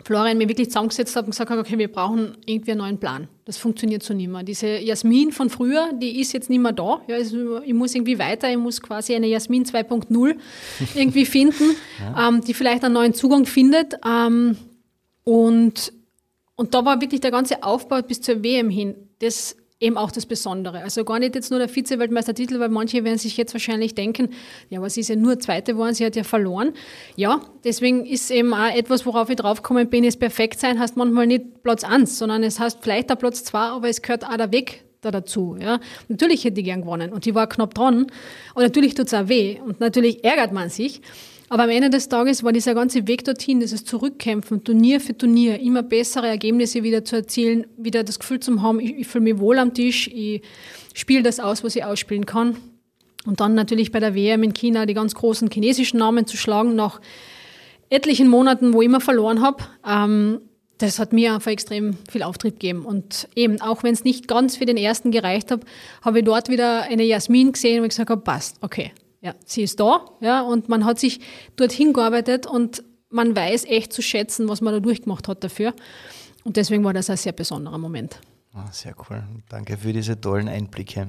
[0.05, 3.29] Florian mir wirklich zusammengesetzt habe und gesagt habe, okay, wir brauchen irgendwie einen neuen Plan.
[3.45, 4.45] Das funktioniert so nicht mehr.
[4.45, 7.01] Diese Jasmin von früher, die ist jetzt nicht mehr da.
[7.09, 10.37] Ja, also ich muss irgendwie weiter, ich muss quasi eine Jasmin 2.0
[10.95, 12.29] irgendwie finden, ja.
[12.29, 13.95] ähm, die vielleicht einen neuen Zugang findet.
[14.07, 14.57] Ähm,
[15.29, 15.93] und,
[16.55, 18.95] und da war wirklich der ganze Aufbau bis zur WM hin.
[19.19, 20.83] Das eben auch das Besondere.
[20.83, 24.31] Also gar nicht jetzt nur der Vize-Weltmeistertitel, weil manche werden sich jetzt wahrscheinlich denken,
[24.71, 26.73] ja, was ist ja nur Zweite geworden, sie hat ja verloren.
[27.17, 31.27] Ja, deswegen ist eben auch etwas, worauf ich draufgekommen bin, ist perfekt sein, heißt manchmal
[31.27, 34.51] nicht Platz 1, sondern es heißt vielleicht der Platz 2, aber es gehört auch der
[34.53, 35.57] Weg da dazu.
[35.61, 35.79] Ja.
[36.09, 38.07] Natürlich hätte ich gern gewonnen und die war knapp dran
[38.55, 41.03] und natürlich tut es auch weh und natürlich ärgert man sich.
[41.49, 45.61] Aber am Ende des Tages war dieser ganze Weg dorthin, dieses Zurückkämpfen, Turnier für Turnier,
[45.61, 49.39] immer bessere Ergebnisse wieder zu erzielen, wieder das Gefühl zu haben, ich, ich fühle mich
[49.39, 50.43] wohl am Tisch, ich
[50.95, 52.57] spiele das aus, was ich ausspielen kann.
[53.27, 56.75] Und dann natürlich bei der WM in China die ganz großen chinesischen Namen zu schlagen,
[56.75, 57.01] nach
[57.91, 59.65] etlichen Monaten, wo ich immer verloren habe.
[59.87, 60.41] Ähm,
[60.79, 62.85] das hat mir einfach extrem viel Auftrieb gegeben.
[62.85, 65.61] Und eben, auch wenn es nicht ganz für den ersten gereicht hat,
[66.03, 68.93] habe ich dort wieder eine Jasmin gesehen, wo ich gesagt habe, passt, okay,
[69.27, 71.21] ja, sie ist da, ja, und man hat sich
[71.57, 75.75] dorthin gearbeitet und man weiß echt zu schätzen, was man da durchgemacht hat dafür.
[76.45, 78.21] Und deswegen war das ein sehr besonderer Moment.
[78.55, 79.25] Ah, sehr cool.
[79.49, 81.09] Danke für diese tollen Einblicke.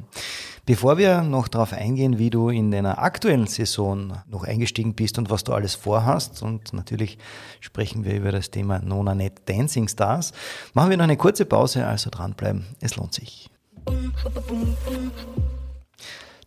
[0.65, 5.29] Bevor wir noch darauf eingehen, wie du in deiner aktuellen Saison noch eingestiegen bist und
[5.29, 7.19] was du alles vorhast, und natürlich
[7.59, 10.33] sprechen wir über das Thema Nona Net Dancing Stars,
[10.73, 12.65] machen wir noch eine kurze Pause, also dranbleiben.
[12.81, 13.49] Es lohnt sich.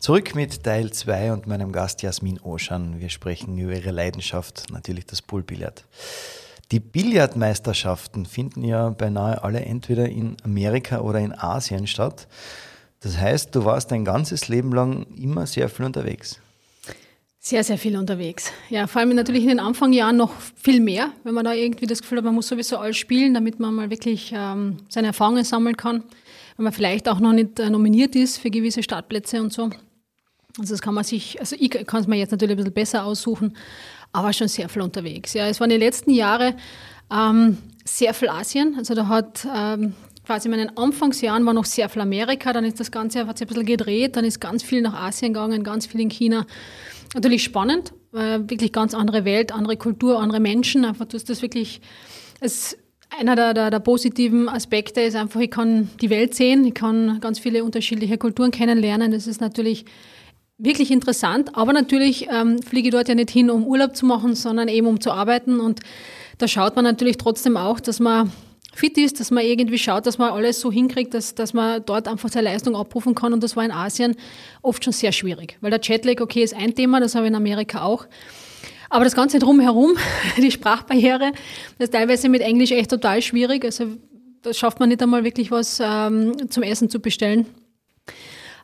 [0.00, 3.00] Zurück mit Teil 2 und meinem Gast Jasmin Oschan.
[3.00, 5.84] Wir sprechen über ihre Leidenschaft, natürlich das Poolbillard.
[6.72, 12.28] Die Billardmeisterschaften finden ja beinahe alle entweder in Amerika oder in Asien statt.
[13.00, 16.40] Das heißt, du warst dein ganzes Leben lang immer sehr viel unterwegs.
[17.38, 18.52] Sehr, sehr viel unterwegs.
[18.70, 22.00] Ja, vor allem natürlich in den Anfangsjahren noch viel mehr, wenn man da irgendwie das
[22.00, 25.76] Gefühl hat, man muss sowieso alles spielen, damit man mal wirklich ähm, seine Erfahrungen sammeln
[25.76, 26.04] kann.
[26.56, 29.68] Wenn man vielleicht auch noch nicht äh, nominiert ist für gewisse Startplätze und so.
[30.58, 33.04] Also das kann man sich, also ich kann es mir jetzt natürlich ein bisschen besser
[33.04, 33.56] aussuchen,
[34.12, 35.34] aber schon sehr viel unterwegs.
[35.34, 36.54] Ja, es waren die letzten Jahre
[37.12, 38.74] ähm, sehr viel Asien.
[38.76, 39.94] Also da hat ähm,
[40.26, 43.46] quasi in meinen Anfangsjahren war noch sehr viel Amerika, dann ist das Ganze hat sich
[43.46, 46.46] ein bisschen gedreht, dann ist ganz viel nach Asien gegangen, ganz viel in China.
[47.14, 50.84] Natürlich spannend, äh, wirklich ganz andere Welt, andere Kultur, andere Menschen.
[50.84, 51.80] Einfach, du das wirklich,
[52.40, 52.76] es,
[53.18, 57.18] einer der, der, der, positiven Aspekte ist einfach, ich kann die Welt sehen, ich kann
[57.20, 59.10] ganz viele unterschiedliche Kulturen kennenlernen.
[59.10, 59.84] Das ist natürlich
[60.60, 61.56] wirklich interessant.
[61.56, 64.86] Aber natürlich ähm, fliege ich dort ja nicht hin, um Urlaub zu machen, sondern eben
[64.86, 65.58] um zu arbeiten.
[65.60, 65.80] Und
[66.38, 68.30] da schaut man natürlich trotzdem auch, dass man
[68.72, 72.06] fit ist, dass man irgendwie schaut, dass man alles so hinkriegt, dass, dass man dort
[72.06, 73.32] einfach seine Leistung abrufen kann.
[73.32, 74.16] Und das war in Asien
[74.62, 75.58] oft schon sehr schwierig.
[75.60, 78.06] Weil der Jetlag, okay, ist ein Thema, das habe ich in Amerika auch.
[78.88, 79.96] Aber das Ganze drumherum,
[80.36, 81.32] die Sprachbarriere,
[81.78, 83.64] das ist teilweise mit Englisch echt total schwierig.
[83.64, 83.86] Also
[84.42, 87.46] da schafft man nicht einmal wirklich was ähm, zum Essen zu bestellen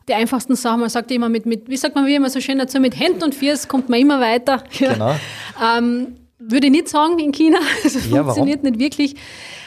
[0.07, 0.79] die einfachsten Sachen.
[0.79, 3.23] Man sagt immer mit, mit, wie sagt man wie immer so schön dazu, mit Händen
[3.23, 4.63] und Fiers kommt man immer weiter.
[4.77, 5.15] Genau.
[5.61, 7.59] ähm, würde ich nicht sagen in China.
[7.83, 8.71] Also ja, funktioniert warum?
[8.71, 9.15] nicht wirklich.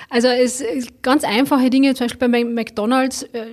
[0.09, 0.62] Also es
[1.03, 3.22] ganz einfache Dinge, zum Beispiel bei McDonalds.
[3.24, 3.46] Äh,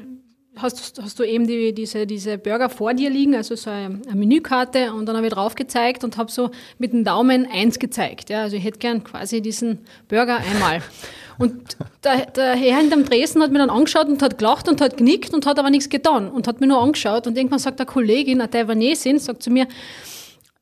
[0.62, 4.16] hast, hast du eben die, diese, diese Burger vor dir liegen, also so eine, eine
[4.16, 8.30] Menükarte und dann habe ich drauf gezeigt und habe so mit dem Daumen eins gezeigt.
[8.30, 10.82] Ja, also ich hätte gern quasi diesen Burger einmal.
[11.38, 14.98] Und der, der Herr hinterm Dresden hat mir dann angeschaut und hat gelacht und hat
[14.98, 17.28] genickt und hat aber nichts getan und hat mir nur angeschaut.
[17.28, 19.68] Und irgendwann sagt der Kollegin, eine Taiwanesin, sagt zu mir,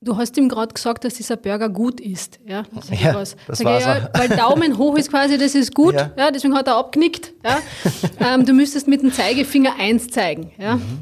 [0.01, 2.39] Du hast ihm gerade gesagt, dass dieser Burger gut ist.
[2.45, 3.35] Ja, ja was.
[3.47, 5.95] das Sag ich, ja, Weil Daumen hoch ist quasi, das ist gut.
[5.95, 6.11] Ja.
[6.15, 7.33] ja deswegen hat er abgenickt.
[7.43, 7.57] Ja.
[8.33, 10.51] ähm, du müsstest mit dem Zeigefinger eins zeigen.
[10.59, 10.75] Ja.
[10.75, 10.99] Mhm.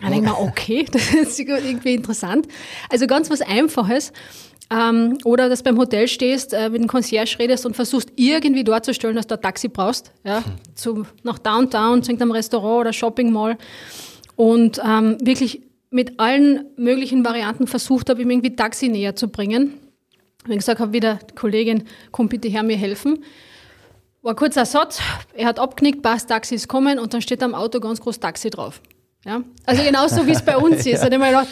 [0.00, 2.48] Dann denke ich mir, okay, das ist irgendwie interessant.
[2.88, 4.12] Also ganz was Einfaches.
[4.72, 9.16] Ähm, oder dass beim Hotel stehst, äh, mit dem Concierge redest und versuchst irgendwie darzustellen,
[9.16, 10.52] dass du ein Taxi brauchst, ja, hm.
[10.74, 13.58] zu, nach Downtown, zu irgendeinem Restaurant oder Shopping Mall.
[14.36, 19.74] Und ähm, wirklich mit allen möglichen Varianten versucht habe, ihm irgendwie Taxi näher zu bringen.
[20.44, 23.24] Wenn ich gesagt habe, wieder Kollegin, komm bitte her, mir helfen.
[24.22, 25.00] War kurzer Satz,
[25.34, 28.50] er hat abknickt, passt, Taxi ist kommen und dann steht am Auto ganz groß Taxi
[28.50, 28.80] drauf.
[29.24, 29.42] Ja?
[29.66, 31.00] Also genauso wie es bei uns ist.
[31.00, 31.48] Da habe ich mir gedacht,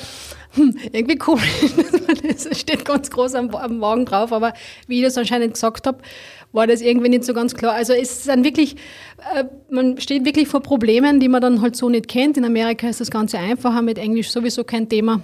[0.52, 1.44] hm, irgendwie komisch,
[2.22, 4.54] das steht ganz groß am, am Wagen drauf, aber
[4.86, 5.98] wie ich das anscheinend gesagt habe,
[6.52, 7.74] war das irgendwie nicht so ganz klar.
[7.74, 8.76] Also es ist dann wirklich,
[9.34, 12.36] äh, man steht wirklich vor Problemen, die man dann halt so nicht kennt.
[12.36, 15.22] In Amerika ist das Ganze einfacher, mit Englisch sowieso kein Thema.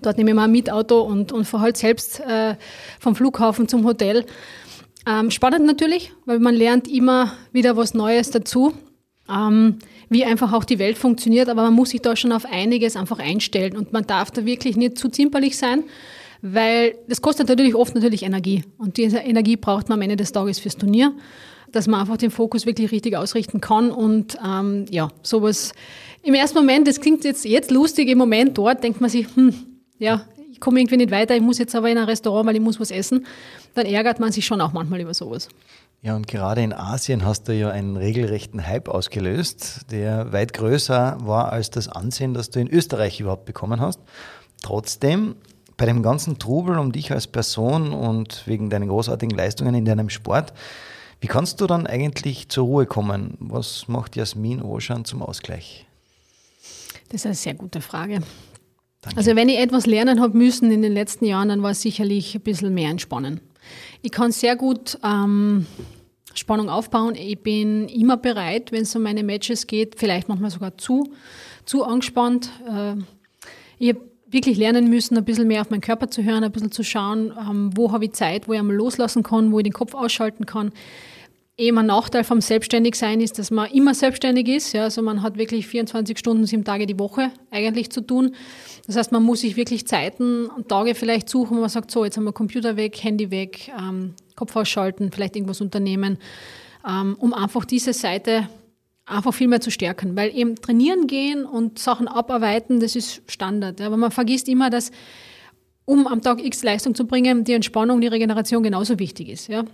[0.00, 2.56] Dort nehme ich mal ein Mietauto und, und fahre halt selbst äh,
[2.98, 4.26] vom Flughafen zum Hotel.
[5.06, 8.72] Ähm, spannend natürlich, weil man lernt immer wieder was Neues dazu.
[9.32, 12.96] Ähm, wie einfach auch die Welt funktioniert, aber man muss sich da schon auf einiges
[12.96, 15.84] einfach einstellen und man darf da wirklich nicht zu zimperlich sein,
[16.42, 20.32] weil das kostet natürlich oft natürlich Energie und diese Energie braucht man am Ende des
[20.32, 21.14] Tages fürs Turnier,
[21.70, 25.72] dass man einfach den Fokus wirklich richtig ausrichten kann und ähm, ja, sowas
[26.22, 29.54] im ersten Moment, das klingt jetzt, jetzt lustig, im Moment dort denkt man sich, hm,
[29.98, 30.26] ja,
[30.62, 32.90] komme irgendwie nicht weiter, ich muss jetzt aber in ein Restaurant, weil ich muss was
[32.90, 33.26] essen,
[33.74, 35.48] dann ärgert man sich schon auch manchmal über sowas.
[36.02, 41.18] Ja, und gerade in Asien hast du ja einen regelrechten Hype ausgelöst, der weit größer
[41.20, 44.00] war als das Ansehen, das du in Österreich überhaupt bekommen hast.
[44.62, 45.34] Trotzdem,
[45.76, 50.10] bei dem ganzen Trubel um dich als Person und wegen deinen großartigen Leistungen in deinem
[50.10, 50.52] Sport,
[51.20, 53.36] wie kannst du dann eigentlich zur Ruhe kommen?
[53.40, 55.86] Was macht Jasmin Oschan zum Ausgleich?
[57.08, 58.22] Das ist eine sehr gute Frage.
[59.02, 59.16] Danke.
[59.16, 62.34] Also wenn ich etwas lernen habe müssen in den letzten Jahren, dann war es sicherlich
[62.34, 63.40] ein bisschen mehr entspannen.
[64.00, 65.66] Ich kann sehr gut ähm,
[66.34, 67.14] Spannung aufbauen.
[67.16, 71.12] Ich bin immer bereit, wenn es um meine Matches geht, vielleicht manchmal sogar zu,
[71.64, 72.50] zu angespannt.
[72.68, 72.94] Äh,
[73.78, 76.72] ich habe wirklich lernen müssen, ein bisschen mehr auf meinen Körper zu hören, ein bisschen
[76.72, 79.72] zu schauen, ähm, wo habe ich Zeit, wo ich einmal loslassen kann, wo ich den
[79.72, 80.72] Kopf ausschalten kann.
[81.58, 84.72] Eben ein Nachteil vom Selbstständigsein ist, dass man immer selbstständig ist.
[84.72, 88.34] Ja, also man hat wirklich 24 Stunden, sieben Tage die Woche eigentlich zu tun.
[88.86, 92.06] Das heißt, man muss sich wirklich Zeiten und Tage vielleicht suchen, wo man sagt, so,
[92.06, 96.16] jetzt haben wir Computer weg, Handy weg, ähm, Kopf ausschalten, vielleicht irgendwas unternehmen,
[96.88, 98.48] ähm, um einfach diese Seite
[99.04, 100.16] einfach viel mehr zu stärken.
[100.16, 103.78] Weil eben trainieren gehen und Sachen abarbeiten, das ist Standard.
[103.78, 103.88] Ja.
[103.88, 104.90] Aber man vergisst immer, dass
[105.84, 109.48] um am Tag X Leistung zu bringen, die Entspannung, die Regeneration genauso wichtig ist.
[109.48, 109.64] Ja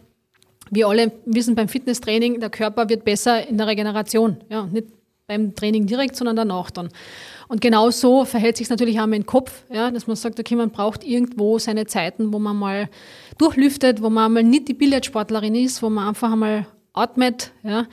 [0.71, 4.39] wir alle wissen beim Fitnesstraining, der Körper wird besser in der Regeneration.
[4.49, 4.87] Ja, nicht
[5.27, 6.89] beim Training direkt, sondern danach dann.
[7.49, 10.57] Und genau so verhält sich natürlich auch mit dem Kopf, ja, dass man sagt, okay,
[10.57, 12.89] man braucht irgendwo seine Zeiten, wo man mal
[13.37, 17.87] durchlüftet, wo man mal nicht die Billardsportlerin ist, wo man einfach einmal atmet, ja,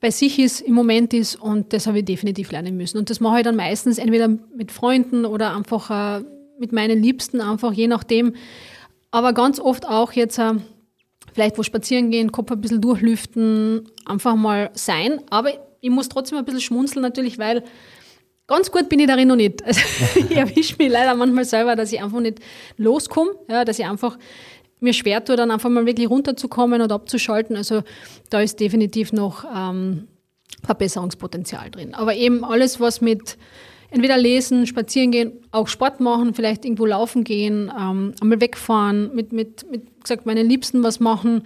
[0.00, 2.98] bei sich ist, im Moment ist und das habe ich definitiv lernen müssen.
[2.98, 6.24] Und das mache ich dann meistens entweder mit Freunden oder einfach äh,
[6.58, 8.34] mit meinen Liebsten, einfach je nachdem.
[9.12, 10.54] Aber ganz oft auch jetzt äh,
[11.32, 15.20] vielleicht wo spazieren gehen, Kopf ein bisschen durchlüften, einfach mal sein.
[15.30, 17.64] Aber ich muss trotzdem ein bisschen schmunzeln natürlich, weil
[18.46, 19.64] ganz gut bin ich darin noch nicht.
[19.64, 19.80] Also
[20.14, 22.38] ich erwische mich leider manchmal selber, dass ich einfach nicht
[22.76, 24.18] loskomme, ja, dass ich einfach
[24.80, 27.56] mir schwer tue, dann einfach mal wirklich runterzukommen und abzuschalten.
[27.56, 27.82] Also
[28.30, 30.08] da ist definitiv noch ähm,
[30.64, 31.94] Verbesserungspotenzial drin.
[31.94, 33.38] Aber eben alles, was mit
[33.92, 39.32] entweder lesen, spazieren gehen, auch Sport machen, vielleicht irgendwo laufen gehen, ähm, einmal wegfahren, mit,
[39.32, 41.42] mit, mit gesagt, meinen Liebsten was machen,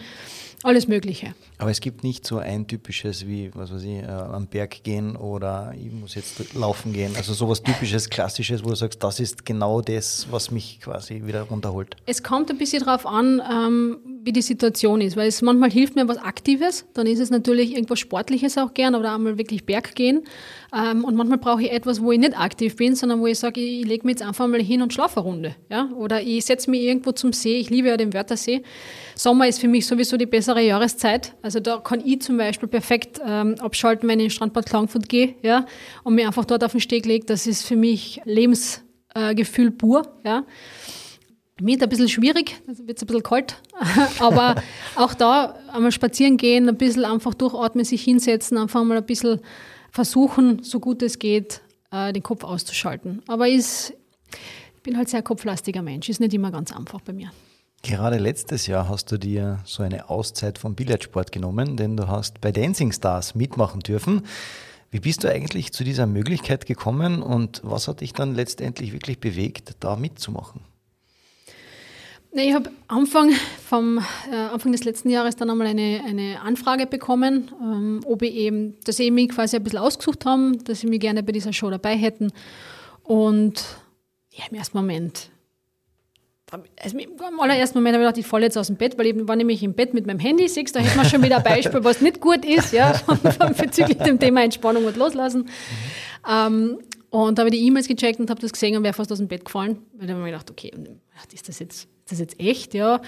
[0.62, 1.34] alles Mögliche.
[1.58, 5.16] Aber es gibt nicht so ein typisches wie, was weiß ich, äh, am Berg gehen
[5.16, 7.14] oder ich muss jetzt laufen gehen.
[7.16, 11.42] Also sowas typisches, klassisches, wo du sagst, das ist genau das, was mich quasi wieder
[11.42, 11.96] runterholt.
[12.04, 15.94] Es kommt ein bisschen darauf an, ähm, wie die Situation ist, weil es manchmal hilft
[15.94, 19.94] mir was Aktives, dann ist es natürlich irgendwas Sportliches auch gern oder einmal wirklich Berg
[19.94, 20.24] gehen.
[20.74, 23.60] Ähm, und manchmal brauche ich etwas, wo ich nicht aktiv bin, sondern wo ich sage,
[23.60, 25.56] ich, ich lege mich jetzt einfach mal hin und schlafe eine Runde.
[25.70, 25.88] Ja?
[25.96, 28.62] Oder ich setze mich irgendwo zum See, ich liebe ja den Wörthersee.
[29.14, 31.34] Sommer ist für mich sowieso die bessere Jahreszeit.
[31.46, 35.36] Also da kann ich zum Beispiel perfekt ähm, abschalten, wenn ich in Strandbad Klagenfurt gehe
[35.42, 35.64] ja?
[36.02, 37.24] und mir einfach dort auf den Steg lege.
[37.24, 40.08] Das ist für mich Lebensgefühl äh, pur.
[40.24, 40.44] Ja?
[41.60, 43.62] Mir ein bisschen schwierig, also wird es ein bisschen kalt,
[44.18, 44.56] aber
[44.96, 49.38] auch da einmal spazieren gehen, ein bisschen einfach durchatmen, sich hinsetzen, einfach mal ein bisschen
[49.92, 51.60] versuchen, so gut es geht,
[51.92, 53.22] äh, den Kopf auszuschalten.
[53.28, 53.94] Aber ist,
[54.74, 57.30] ich bin halt sehr kopflastiger Mensch, ist nicht immer ganz einfach bei mir.
[57.86, 62.40] Gerade letztes Jahr hast du dir so eine Auszeit vom Billardsport genommen, denn du hast
[62.40, 64.22] bei Dancing Stars mitmachen dürfen.
[64.90, 69.20] Wie bist du eigentlich zu dieser Möglichkeit gekommen und was hat dich dann letztendlich wirklich
[69.20, 70.62] bewegt, da mitzumachen?
[72.32, 78.00] Ich habe Anfang, äh, Anfang des letzten Jahres dann einmal eine, eine Anfrage bekommen, ähm,
[78.04, 81.22] ob ich eben, dass sie mich quasi ein bisschen ausgesucht haben, dass sie mich gerne
[81.22, 82.32] bei dieser Show dabei hätten.
[83.04, 83.64] Und
[84.32, 85.30] ja, im ersten Moment,
[86.50, 89.28] also im allerersten Moment habe ich gedacht, ich falle jetzt aus dem Bett, weil ich
[89.28, 91.82] war nämlich im Bett mit meinem Handy, siehst da hätten wir schon wieder ein Beispiel,
[91.82, 92.92] was nicht gut ist, ja,
[93.58, 95.48] bezüglich dem Thema Entspannung und Loslassen.
[96.28, 96.78] Ähm,
[97.10, 99.18] und da habe ich die E-Mails gecheckt und habe das gesehen und wäre fast aus
[99.18, 99.78] dem Bett gefallen.
[99.94, 100.72] Weil dann habe ich mir gedacht, okay,
[101.32, 102.74] ist das jetzt das jetzt echt?
[102.74, 103.00] Ja.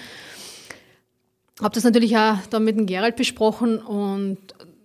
[1.61, 4.37] Habe das natürlich auch dann mit dem Gerald besprochen und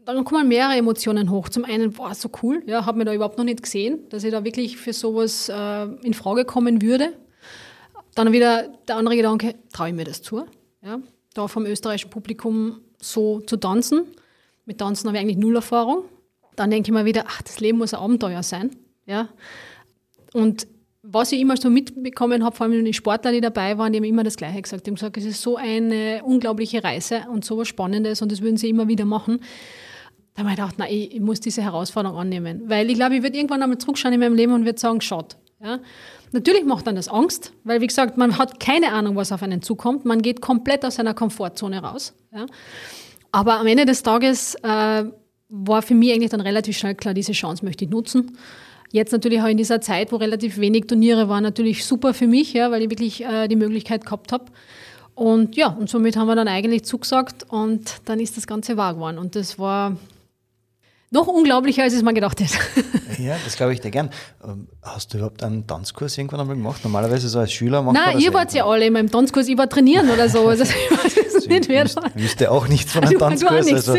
[0.05, 1.49] dann kommen mehrere Emotionen hoch.
[1.49, 4.33] Zum einen, boah, so cool, ja, habe mir da überhaupt noch nicht gesehen, dass ich
[4.33, 7.14] da wirklich für sowas äh, in Frage kommen würde.
[8.14, 10.44] Dann wieder der andere Gedanke, traue ich mir das zu?
[10.83, 11.00] Ja,
[11.35, 14.05] da vom österreichischen Publikum so zu tanzen.
[14.66, 16.05] Mit Tanzen habe ich eigentlich null Erfahrung.
[16.57, 18.70] Dann denke ich mir wieder, ach, das Leben muss ein Abenteuer sein.
[19.07, 19.29] Ja.
[20.33, 20.66] Und
[21.03, 24.05] was ich immer so mitbekommen habe, vor allem die Sportler, die dabei waren, die haben
[24.05, 24.86] immer das Gleiche gesagt.
[24.86, 28.41] Die haben gesagt, es ist so eine unglaubliche Reise und so was Spannendes und das
[28.41, 29.41] würden sie immer wieder machen.
[30.34, 32.62] Da habe ich gedacht, nein, ich, muss diese Herausforderung annehmen.
[32.66, 35.36] Weil ich glaube, ich würde irgendwann einmal zurückschauen in meinem Leben und würde sagen, schaut.
[35.62, 35.78] Ja.
[36.33, 39.62] Natürlich macht dann das Angst, weil wie gesagt, man hat keine Ahnung, was auf einen
[39.62, 40.05] zukommt.
[40.05, 42.14] Man geht komplett aus seiner Komfortzone raus.
[42.33, 42.47] Ja.
[43.31, 45.05] Aber am Ende des Tages äh,
[45.49, 48.37] war für mich eigentlich dann relativ schnell klar, diese Chance möchte ich nutzen.
[48.93, 52.53] Jetzt natürlich auch in dieser Zeit, wo relativ wenig Turniere waren, natürlich super für mich,
[52.53, 54.45] ja, weil ich wirklich äh, die Möglichkeit gehabt habe.
[55.14, 58.95] Und ja, und somit haben wir dann eigentlich zugesagt und dann ist das Ganze wahr
[58.95, 59.18] geworden.
[59.18, 59.97] Und das war
[61.11, 62.59] noch unglaublicher, als es mal gedacht hätte.
[63.19, 64.11] Ja, das glaube ich dir gern.
[64.45, 66.81] Ähm, hast du überhaupt einen Tanzkurs irgendwann einmal gemacht?
[66.85, 69.69] Normalerweise so als Schüler macht Nein, ihr wart ja alle in meinem Tanzkurs, ich war
[69.69, 70.49] trainieren oder so.
[70.49, 70.65] Also,
[71.55, 73.66] ich nicht wer wüsste, wüsste auch nichts von einem Tanzkurs.
[73.66, 73.98] Nichts, also,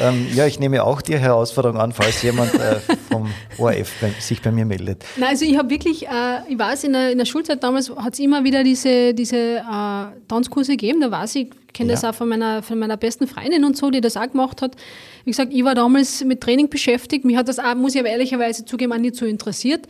[0.00, 2.80] ähm, ja, ich nehme auch die Herausforderung an, falls jemand äh,
[3.10, 5.04] vom ORF bei, sich bei mir meldet.
[5.16, 8.14] Nein, also ich habe wirklich, äh, ich weiß, in der, in der Schulzeit damals hat
[8.14, 11.94] es immer wieder diese, diese äh, Tanzkurse gegeben, da weiß ich, kenne ja.
[11.94, 14.76] das auch von meiner, von meiner besten Freundin und so, die das auch gemacht hat.
[15.24, 17.24] Wie gesagt, ich war damals mit Training beschäftigt.
[17.24, 19.86] Mich hat das auch, muss ich aber ehrlicherweise zugeben, auch nicht so interessiert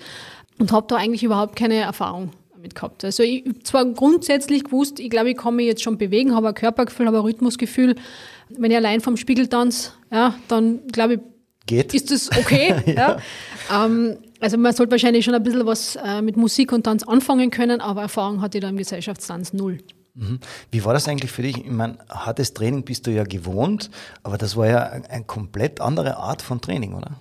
[0.58, 2.30] und habe da eigentlich überhaupt keine Erfahrung
[2.64, 3.04] damit gehabt.
[3.04, 6.54] Also ich zwar grundsätzlich gewusst, ich glaube, ich kann mich jetzt schon bewegen, habe ein
[6.54, 7.94] Körpergefühl, habe ein Rhythmusgefühl.
[8.48, 11.20] Wenn ich allein vom Spiegel tanze, ja, dann glaube ich,
[11.66, 11.94] Geht.
[11.94, 12.74] ist das okay.
[12.86, 13.18] ja.
[13.70, 13.84] ja.
[13.84, 17.50] Ähm, also man sollte wahrscheinlich schon ein bisschen was äh, mit Musik und Tanz anfangen
[17.50, 19.78] können, aber Erfahrung hatte ich da im Gesellschaftstanz null.
[20.14, 20.38] Mhm.
[20.70, 21.56] Wie war das eigentlich für dich?
[21.56, 23.90] Ich meine, hartes Training bist du ja gewohnt,
[24.22, 27.18] aber das war ja eine komplett andere Art von Training, oder?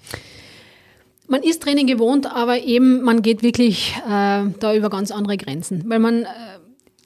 [1.28, 5.84] Man ist Training gewohnt, aber eben man geht wirklich äh, da über ganz andere Grenzen.
[5.88, 6.28] Weil man, äh,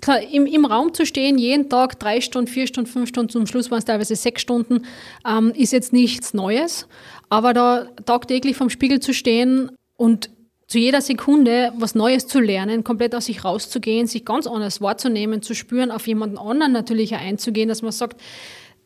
[0.02, 3.48] klar, im, im Raum zu stehen, jeden Tag drei Stunden, vier Stunden, fünf Stunden, zum
[3.48, 4.84] Schluss waren es teilweise sechs Stunden,
[5.28, 6.88] ähm, ist jetzt nichts Neues.
[7.30, 10.30] Aber da tagtäglich vom Spiegel zu stehen und
[10.68, 15.42] zu jeder Sekunde was Neues zu lernen, komplett aus sich rauszugehen, sich ganz anders wahrzunehmen,
[15.42, 18.20] zu spüren, auf jemanden anderen natürlich einzugehen, dass man sagt,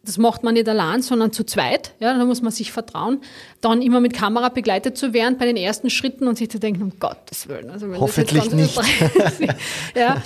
[0.03, 1.93] das macht man nicht allein, sondern zu zweit.
[1.99, 3.21] Ja, da muss man sich vertrauen.
[3.61, 6.81] Dann immer mit Kamera begleitet zu werden bei den ersten Schritten und sich zu denken,
[6.81, 7.69] um Gottes Willen.
[7.69, 8.79] Also wenn Hoffentlich das nicht.
[9.95, 10.21] ja.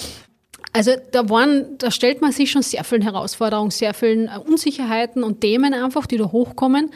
[0.72, 5.24] Also da waren, da stellt man sich schon sehr vielen Herausforderungen, sehr vielen äh, Unsicherheiten
[5.24, 6.92] und Themen einfach, die da hochkommen.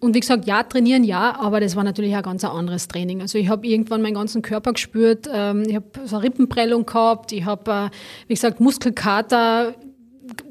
[0.00, 3.20] Und wie gesagt, ja, trainieren ja, aber das war natürlich ein ganz anderes Training.
[3.20, 7.30] Also ich habe irgendwann meinen ganzen Körper gespürt, ähm, ich habe so eine Rippenprellung gehabt,
[7.30, 7.90] ich habe, äh,
[8.26, 9.74] wie gesagt, Muskelkater,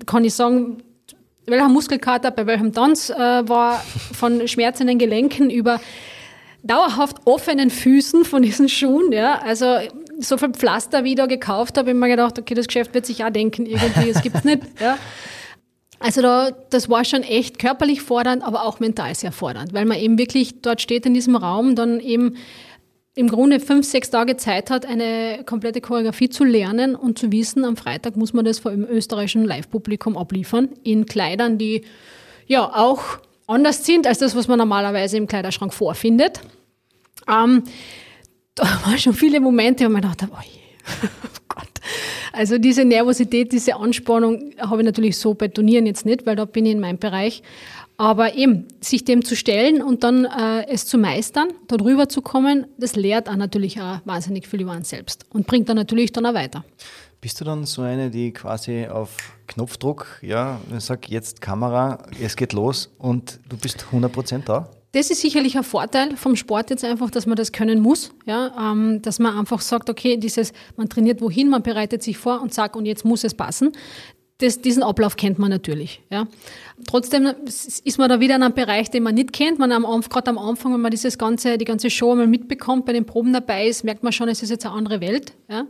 [0.05, 0.77] kann ich sagen,
[1.45, 3.83] welcher Muskelkater bei welchem Tanz äh, war,
[4.13, 5.81] von schmerzenden Gelenken über
[6.63, 9.77] dauerhaft offenen Füßen von diesen Schuhen, ja, also
[10.19, 13.23] so viel Pflaster, wie ich da gekauft habe, mir gedacht, okay, das Geschäft wird sich
[13.25, 14.97] auch denken, irgendwie, das gibt's nicht, ja.
[15.99, 19.99] Also da, das war schon echt körperlich fordernd, aber auch mental sehr fordernd, weil man
[19.99, 22.37] eben wirklich dort steht in diesem Raum, dann eben
[23.15, 27.65] im Grunde fünf, sechs Tage Zeit hat, eine komplette Choreografie zu lernen und zu wissen,
[27.65, 31.83] am Freitag muss man das vor dem österreichischen Live-Publikum abliefern, in Kleidern, die
[32.47, 33.01] ja auch
[33.47, 36.41] anders sind als das, was man normalerweise im Kleiderschrank vorfindet.
[37.27, 37.63] Ähm,
[38.55, 41.09] da waren schon viele Momente, wo man dachte, oh je,
[42.33, 46.45] also diese Nervosität, diese Anspannung habe ich natürlich so bei Turnieren jetzt nicht, weil da
[46.45, 47.43] bin ich in meinem Bereich.
[48.01, 52.65] Aber eben, sich dem zu stellen und dann äh, es zu meistern, darüber zu kommen,
[52.79, 56.25] das lehrt auch natürlich auch wahnsinnig viel über uns selbst und bringt dann natürlich dann
[56.25, 56.65] auch weiter.
[57.21, 62.53] Bist du dann so eine, die quasi auf Knopfdruck, ja, sag jetzt Kamera, es geht
[62.53, 64.71] los und du bist 100% da?
[64.93, 68.71] Das ist sicherlich ein Vorteil vom Sport jetzt einfach, dass man das können muss, ja,
[68.71, 72.51] ähm, dass man einfach sagt, okay, dieses, man trainiert wohin, man bereitet sich vor und
[72.51, 73.73] sagt, und jetzt muss es passen.
[74.41, 76.01] Das, diesen Ablauf kennt man natürlich.
[76.09, 76.27] Ja.
[76.87, 79.59] Trotzdem ist man da wieder in einem Bereich, den man nicht kennt.
[79.59, 83.05] Man gerade am Anfang, wenn man dieses ganze, die ganze Show einmal mitbekommt, bei den
[83.05, 85.33] Proben dabei ist, merkt man schon, es ist jetzt eine andere Welt.
[85.47, 85.65] Ja.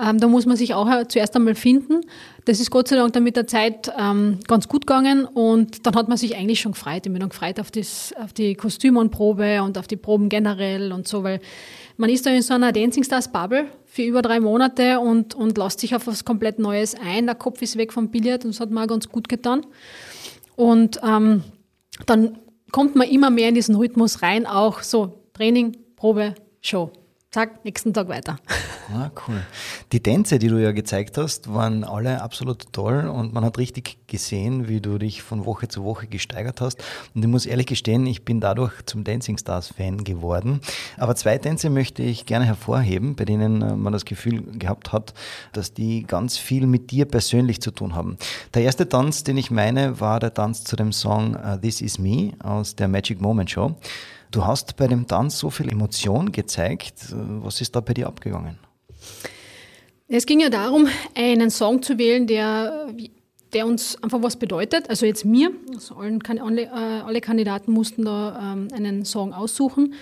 [0.00, 2.00] Ähm, da muss man sich auch äh, zuerst einmal finden.
[2.46, 5.94] Das ist Gott sei Dank dann mit der Zeit ähm, ganz gut gegangen und dann
[5.94, 7.06] hat man sich eigentlich schon gefreut.
[7.06, 11.06] Ich bin dann gefreut auf, das, auf die Kostümanprobe und auf die Proben generell und
[11.06, 11.40] so, weil
[11.96, 15.58] man ist da in so einer Dancing Stars Bubble für über drei Monate und, und
[15.58, 17.26] lässt sich auf was komplett Neues ein.
[17.26, 19.66] Der Kopf ist weg vom Billard und das hat mir auch ganz gut getan.
[20.54, 21.42] Und ähm,
[22.06, 22.38] dann
[22.70, 26.92] kommt man immer mehr in diesen Rhythmus rein, auch so Training, Probe, Show
[27.30, 28.38] zack, nächsten Tag weiter.
[28.92, 29.40] Ah, cool.
[29.92, 33.98] Die Tänze, die du ja gezeigt hast, waren alle absolut toll und man hat richtig
[34.08, 36.82] gesehen, wie du dich von Woche zu Woche gesteigert hast.
[37.14, 40.60] Und ich muss ehrlich gestehen, ich bin dadurch zum Dancing Stars Fan geworden.
[40.96, 45.14] Aber zwei Tänze möchte ich gerne hervorheben, bei denen äh, man das Gefühl gehabt hat,
[45.52, 48.18] dass die ganz viel mit dir persönlich zu tun haben.
[48.54, 52.00] Der erste Tanz, den ich meine, war der Tanz zu dem Song uh, This Is
[52.00, 53.76] Me aus der Magic Moment Show.
[54.30, 57.06] Du hast bei dem Tanz so viel Emotion gezeigt.
[57.10, 58.58] Was ist da bei dir abgegangen?
[60.06, 62.88] Es ging ja darum, einen Song zu wählen, der,
[63.52, 64.88] der uns einfach was bedeutet.
[64.88, 69.94] Also jetzt mir, also äh, alle Kandidaten mussten da ähm, einen Song aussuchen.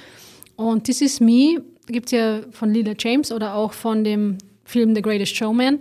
[0.57, 4.95] Und This Is Me gibt es ja von Lila James oder auch von dem Film
[4.95, 5.79] The Greatest Showman.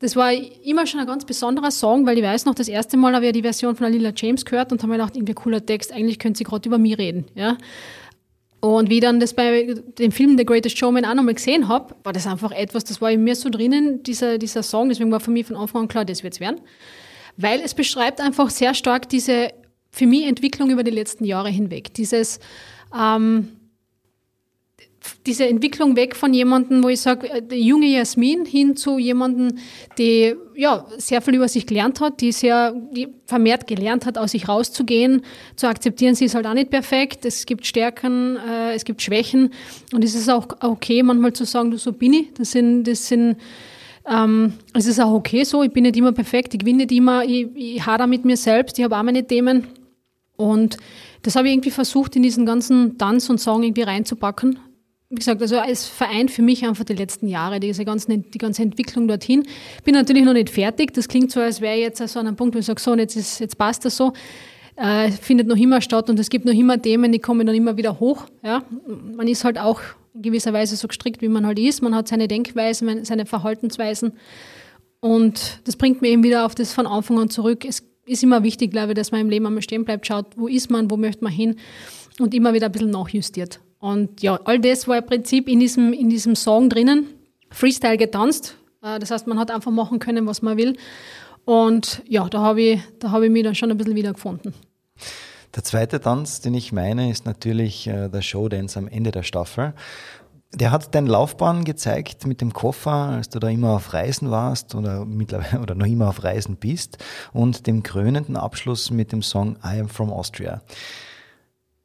[0.00, 3.14] Das war immer schon ein ganz besonderer Song, weil ich weiß noch, das erste Mal
[3.14, 5.92] habe ich die Version von Alila James gehört und habe mir gedacht, irgendwie cooler Text,
[5.92, 7.26] eigentlich könnte sie gerade über mich reden.
[7.34, 7.58] Ja?
[8.60, 11.94] Und wie ich dann das bei dem Film The Greatest Showman auch nochmal gesehen habe,
[12.02, 14.88] war das einfach etwas, das war in mir so drinnen, dieser, dieser Song.
[14.88, 16.60] Deswegen war für mich von Anfang an klar, das wird's werden.
[17.36, 19.50] Weil es beschreibt einfach sehr stark diese,
[19.90, 21.92] für mich, Entwicklung über die letzten Jahre hinweg.
[21.92, 22.40] Dieses,
[22.98, 23.48] ähm,
[25.26, 29.58] diese Entwicklung weg von jemandem, wo ich sage, äh, junge Jasmin hin zu jemandem,
[29.98, 34.32] die ja sehr viel über sich gelernt hat, die sehr die vermehrt gelernt hat, aus
[34.32, 35.22] sich rauszugehen,
[35.56, 39.50] zu akzeptieren, sie ist halt auch nicht perfekt, es gibt Stärken, äh, es gibt Schwächen.
[39.92, 42.32] Und es ist auch okay, manchmal zu sagen, du so bin ich.
[42.34, 43.36] Das sind, das sind
[44.06, 47.24] ähm, es ist auch okay so, ich bin nicht immer perfekt, ich gewinne nicht immer,
[47.24, 49.66] ich, ich hader mit mir selbst, ich habe auch meine Themen.
[50.36, 50.78] Und
[51.22, 54.58] das habe ich irgendwie versucht, in diesen ganzen Tanz und Song irgendwie reinzupacken
[55.10, 58.62] wie gesagt, also als Verein für mich einfach die letzten Jahre, diese ganzen, die ganze
[58.62, 59.44] Entwicklung dorthin.
[59.84, 60.94] Bin natürlich noch nicht fertig.
[60.94, 62.94] Das klingt so, als wäre ich jetzt so an einem Punkt, wo ich sage, so,
[62.94, 64.12] jetzt, ist, jetzt passt das so.
[64.76, 67.76] Äh, findet noch immer statt und es gibt noch immer Themen, die kommen dann immer
[67.76, 68.26] wieder hoch.
[68.44, 68.62] Ja?
[68.86, 69.80] Man ist halt auch
[70.14, 71.82] in gewisser Weise so gestrickt, wie man halt ist.
[71.82, 74.12] Man hat seine Denkweisen, seine Verhaltensweisen.
[75.00, 77.64] Und das bringt mir eben wieder auf das von Anfang an zurück.
[77.64, 80.46] Es ist immer wichtig, glaube ich, dass man im Leben einmal stehen bleibt, schaut, wo
[80.46, 81.56] ist man, wo möchte man hin
[82.20, 83.60] und immer wieder ein bisschen nachjustiert.
[83.80, 87.06] Und ja, all das war im Prinzip in diesem, in diesem Song drinnen.
[87.50, 88.56] Freestyle getanzt.
[88.82, 90.76] Äh, das heißt, man hat einfach machen können, was man will.
[91.44, 94.54] Und ja, da habe ich, hab ich mich dann schon ein bisschen wiedergefunden.
[95.56, 99.74] Der zweite Tanz, den ich meine, ist natürlich äh, der Showdance am Ende der Staffel.
[100.52, 104.74] Der hat deine Laufbahn gezeigt mit dem Koffer, als du da immer auf Reisen warst
[104.74, 106.98] oder mittlerweile oder noch immer auf Reisen bist
[107.32, 110.60] und dem krönenden Abschluss mit dem Song I Am From Austria.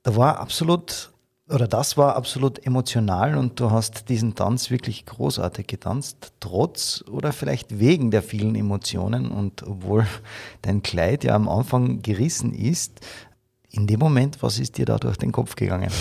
[0.03, 1.11] Da war absolut
[1.47, 7.33] oder das war absolut emotional und du hast diesen Tanz wirklich großartig getanzt, trotz oder
[7.33, 10.07] vielleicht wegen der vielen Emotionen und obwohl
[10.63, 13.01] dein Kleid ja am Anfang gerissen ist,
[13.69, 15.91] in dem Moment, was ist dir da durch den Kopf gegangen?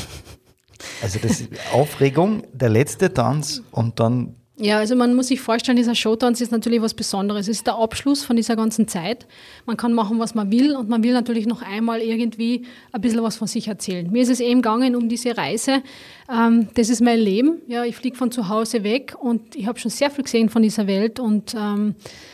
[1.03, 5.97] Also das Aufregung, der letzte Tanz und dann ja, also man muss sich vorstellen, dieser
[5.97, 7.49] Showtanz ist natürlich was Besonderes.
[7.49, 9.27] Es ist der Abschluss von dieser ganzen Zeit.
[9.67, 13.23] Man kann machen, was man will und man will natürlich noch einmal irgendwie ein bisschen
[13.25, 14.09] was von sich erzählen.
[14.13, 15.83] Mir ist es eben gegangen um diese Reise.
[16.33, 17.63] Ähm, das ist mein Leben.
[17.67, 20.63] Ja, ich fliege von zu Hause weg und ich habe schon sehr viel gesehen von
[20.63, 22.34] dieser Welt und ähm, äh,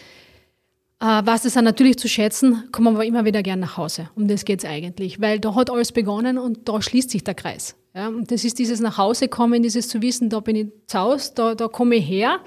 [1.00, 4.10] was es dann natürlich zu schätzen, kommen wir immer wieder gern nach Hause.
[4.16, 7.34] Um das geht es eigentlich, weil da hat alles begonnen und da schließt sich der
[7.34, 7.74] Kreis.
[7.94, 10.98] Ja, und das ist dieses nach Hause kommen, dieses zu wissen, da bin ich zu
[10.98, 12.38] Hause, da, da komme ich her,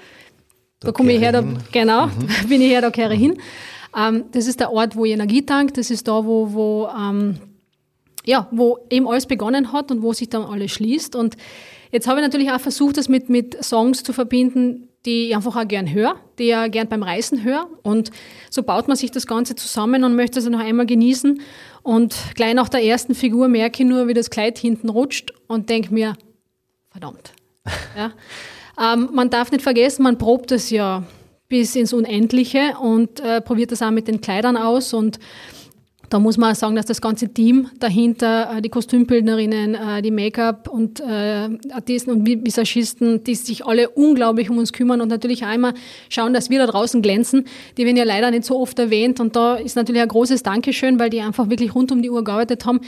[0.80, 2.28] da, da komme ich her, da, genau, mhm.
[2.42, 3.38] da bin ich her, da kehre ich hin.
[3.96, 7.38] Ähm, das ist der Ort, wo ich Energie tankt, das ist da, wo, wo, ähm,
[8.24, 11.14] ja, wo eben alles begonnen hat und wo sich dann alles schließt.
[11.14, 11.36] Und
[11.92, 15.56] jetzt habe ich natürlich auch versucht, das mit, mit Songs zu verbinden, die ich einfach
[15.56, 17.68] auch gern höre, die ich auch gern beim Reisen höre.
[17.82, 18.10] Und
[18.50, 21.40] so baut man sich das Ganze zusammen und möchte es noch einmal genießen.
[21.82, 25.68] Und gleich nach der ersten Figur merke ich nur, wie das Kleid hinten rutscht und
[25.68, 26.14] denke mir,
[26.90, 27.32] verdammt.
[27.96, 28.12] Ja.
[28.76, 31.04] Ähm, man darf nicht vergessen, man probt es ja
[31.48, 35.20] bis ins Unendliche und äh, probiert das auch mit den Kleidern aus und
[36.14, 40.12] da muss man auch sagen, dass das ganze Team dahinter, äh, die Kostümbildnerinnen, äh, die
[40.12, 45.44] Make-up und äh, Artisten und Visagisten, die sich alle unglaublich um uns kümmern und natürlich
[45.44, 45.74] auch immer
[46.08, 47.48] schauen, dass wir da draußen glänzen.
[47.76, 51.00] Die werden ja leider nicht so oft erwähnt und da ist natürlich ein großes Dankeschön,
[51.00, 52.80] weil die einfach wirklich rund um die Uhr gearbeitet haben.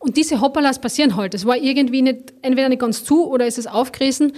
[0.00, 1.34] Und diese Hoppalas passieren halt.
[1.34, 4.32] Es war irgendwie nicht, entweder nicht ganz zu oder ist es aufgerissen.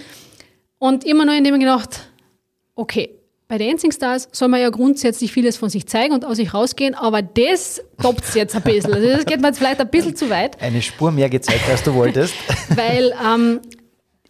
[0.77, 2.01] Und immer nur in dem gedacht,
[2.75, 3.09] okay,
[3.47, 6.95] bei Dancing Stars soll man ja grundsätzlich vieles von sich zeigen und aus sich rausgehen,
[6.95, 8.93] aber das toppt jetzt ein bisschen.
[8.93, 10.61] Also das geht mir jetzt vielleicht ein bisschen zu weit.
[10.61, 12.33] Eine Spur mehr gezeigt, als du wolltest.
[12.75, 13.61] Weil, ähm,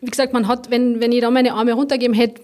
[0.02, 2.42] wie gesagt, man hat, wenn, wenn ich da meine Arme runtergeben hätte,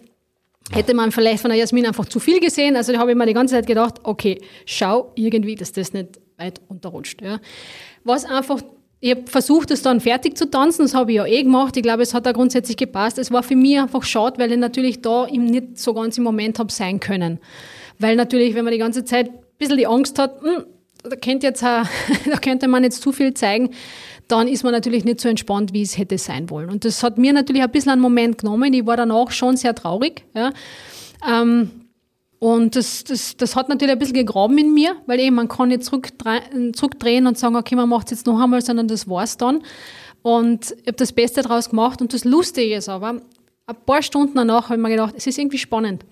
[0.72, 2.76] hätte man vielleicht von der Jasmin einfach zu viel gesehen.
[2.76, 6.20] Also da habe ich mir die ganze Zeit gedacht, okay, schau irgendwie, dass das nicht
[6.38, 7.22] weit unterrutscht.
[7.22, 7.40] Ja.
[8.04, 8.62] Was einfach
[9.04, 11.76] ich habe versucht, es dann fertig zu tanzen, das habe ich ja eh gemacht.
[11.76, 13.18] Ich glaube, es hat da grundsätzlich gepasst.
[13.18, 16.24] Es war für mich einfach schade, weil ich natürlich da ihm nicht so ganz im
[16.24, 17.40] Moment habe sein können.
[18.00, 20.64] Weil natürlich, wenn man die ganze Zeit ein bisschen die Angst hat, hm,
[21.04, 21.86] da, könnte jetzt, da
[22.42, 23.72] könnte man jetzt zu viel zeigen,
[24.30, 26.70] dann ist man natürlich nicht so entspannt, wie es hätte sein wollen.
[26.70, 28.72] Und das hat mir natürlich ein bisschen einen Moment genommen.
[28.72, 30.24] Ich war danach schon sehr traurig.
[30.34, 30.54] Ja.
[31.30, 31.83] Ähm,
[32.44, 35.70] und das, das, das hat natürlich ein bisschen gegraben in mir, weil eben man kann
[35.70, 39.64] nicht zurückdrehen und sagen, okay, man macht es jetzt noch einmal, sondern das war's dann.
[40.24, 42.02] Und ich habe das Beste daraus gemacht.
[42.02, 43.22] Und das Lustige ist aber,
[43.66, 46.04] ein paar Stunden danach habe ich mir gedacht, es ist irgendwie spannend.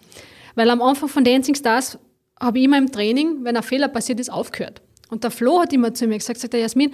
[0.56, 2.00] Weil am Anfang von Dancing Stars
[2.40, 4.82] habe ich immer im Training, wenn ein Fehler passiert ist, aufgehört.
[5.10, 6.94] Und der Flo hat immer zu mir gesagt, sagt der Jasmin,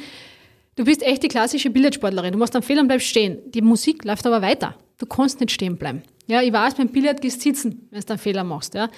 [0.78, 2.32] du bist echt die klassische Billardsportlerin.
[2.32, 3.38] Du machst einen Fehler und bleibst stehen.
[3.52, 4.74] Die Musik läuft aber weiter.
[4.98, 6.04] Du kannst nicht stehen bleiben.
[6.28, 8.74] Ja, ich weiß, beim Billard gehst du sitzen, wenn du einen Fehler machst.
[8.74, 8.90] Ja.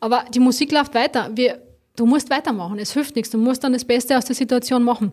[0.00, 1.30] Aber die Musik läuft weiter.
[1.34, 1.62] Wir,
[1.96, 2.78] du musst weitermachen.
[2.78, 3.30] Es hilft nichts.
[3.30, 5.12] Du musst dann das Beste aus der Situation machen.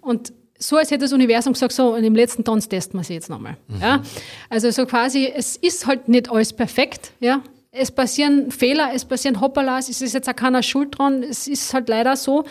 [0.00, 3.14] Und so, als hätte das Universum gesagt, so, in dem letzten Tanz testen wir sie
[3.14, 3.56] jetzt nochmal.
[3.68, 3.80] Mhm.
[3.80, 4.02] Ja?
[4.48, 7.42] Also so quasi, es ist halt nicht alles perfekt, ja.
[7.72, 11.72] Es passieren Fehler, es passieren Hoppalas, es ist jetzt auch keiner Schuld dran, es ist
[11.72, 12.44] halt leider so.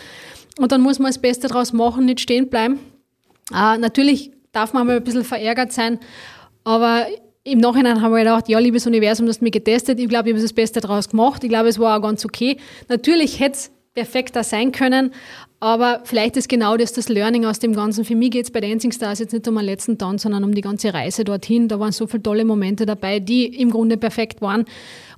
[0.58, 2.80] Und dann muss man das Beste draus machen, nicht stehen bleiben.
[3.52, 6.00] Äh, natürlich darf man mal ein bisschen verärgert sein,
[6.64, 7.06] aber
[7.44, 10.34] im Nachhinein haben wir gedacht, ja, liebes Universum, du hast mich getestet, ich glaube, ich
[10.34, 12.58] habe das Beste draus gemacht, ich glaube, es war auch ganz okay.
[12.88, 15.12] Natürlich hätte es perfekter sein können,
[15.58, 18.04] aber vielleicht ist genau das das Learning aus dem Ganzen.
[18.04, 20.54] Für mich geht es bei Dancing Stars jetzt nicht um den letzten Tanz, sondern um
[20.54, 21.68] die ganze Reise dorthin.
[21.68, 24.64] Da waren so viele tolle Momente dabei, die im Grunde perfekt waren.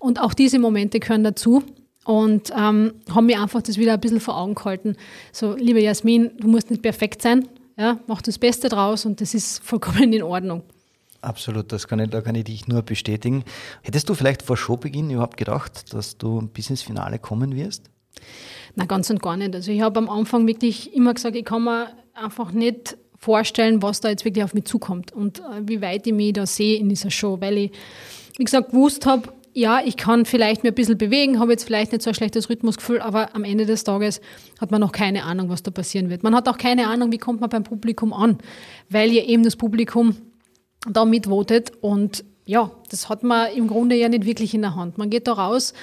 [0.01, 1.63] Und auch diese Momente gehören dazu.
[2.05, 4.97] Und ähm, haben mir einfach das wieder ein bisschen vor Augen gehalten.
[5.31, 7.47] So, liebe Jasmin, du musst nicht perfekt sein.
[7.79, 10.63] Ja, mach das Beste draus und das ist vollkommen in Ordnung.
[11.23, 13.45] Absolut, das kann ich, da kann ich dich nur bestätigen.
[13.83, 17.85] Hättest du vielleicht vor Showbeginn überhaupt gedacht, dass du bis ins Finale kommen wirst?
[18.75, 19.55] Na, ganz und gar nicht.
[19.55, 24.01] Also ich habe am Anfang wirklich immer gesagt, ich kann mir einfach nicht vorstellen, was
[24.01, 26.89] da jetzt wirklich auf mich zukommt und äh, wie weit ich mich da sehe in
[26.89, 27.71] dieser Show, weil ich,
[28.37, 31.93] wie gesagt, gewusst habe, ja, ich kann vielleicht mir ein bisschen bewegen, habe jetzt vielleicht
[31.93, 34.21] nicht so ein schlechtes Rhythmusgefühl, aber am Ende des Tages
[34.61, 36.25] hat man noch keine Ahnung, was da passieren wird.
[36.25, 38.39] Man hat auch keine Ahnung, wie kommt man beim Publikum an,
[38.89, 40.17] weil ja eben das Publikum
[40.89, 44.99] da mitvotet und ja, das hat man im Grunde ja nicht wirklich in der Hand.
[44.99, 45.75] Man geht da raus,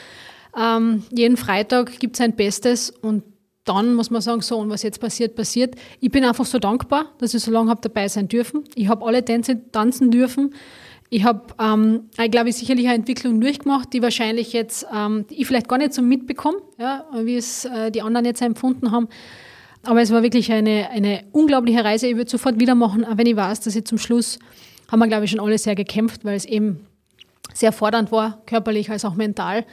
[0.57, 3.23] ähm, jeden Freitag gibt es ein Bestes und
[3.65, 5.75] dann muss man sagen, so, und was jetzt passiert, passiert.
[5.99, 8.63] Ich bin einfach so dankbar, dass ich so lange habe dabei sein dürfen.
[8.73, 10.55] Ich habe alle Tänze tanzen dürfen.
[11.11, 15.67] Ich habe, ähm, ich glaube, sicherlich eine Entwicklung durchgemacht, die wahrscheinlich jetzt ähm, ich vielleicht
[15.67, 19.07] gar nicht so mitbekomme, ja, wie es äh, die anderen jetzt empfunden haben.
[19.83, 22.07] Aber es war wirklich eine, eine unglaubliche Reise.
[22.07, 24.39] Ich würde sofort wieder machen, auch wenn ich weiß, dass ich zum Schluss
[24.91, 26.85] haben wir, glaube ich, schon alle sehr gekämpft, weil es eben
[27.53, 29.65] sehr fordernd war, körperlich als auch mental.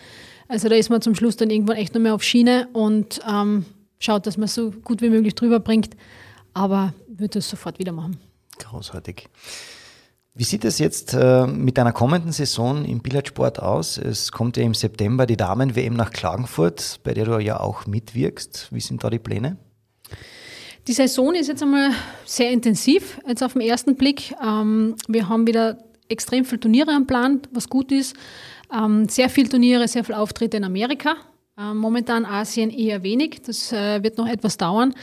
[0.48, 3.66] Also da ist man zum Schluss dann irgendwann echt nur mehr auf Schiene und ähm,
[3.98, 5.96] schaut, dass man so gut wie möglich drüber bringt.
[6.54, 8.18] Aber würde es sofort wieder machen.
[8.58, 9.28] Großartig.
[10.34, 13.96] Wie sieht es jetzt äh, mit einer kommenden Saison im Billardsport aus?
[13.96, 18.68] Es kommt ja im September die Damen-WM nach Klagenfurt, bei der du ja auch mitwirkst.
[18.70, 19.56] Wie sind da die Pläne?
[20.88, 21.90] Die Saison ist jetzt einmal
[22.24, 24.32] sehr intensiv, jetzt auf den ersten Blick.
[24.40, 25.78] Ähm, wir haben wieder
[26.08, 28.14] extrem viele Turniere am Plan, was gut ist.
[28.72, 31.16] Ähm, sehr viele Turniere, sehr viele Auftritte in Amerika.
[31.58, 33.42] Ähm, momentan Asien eher wenig.
[33.44, 34.94] Das äh, wird noch etwas dauern.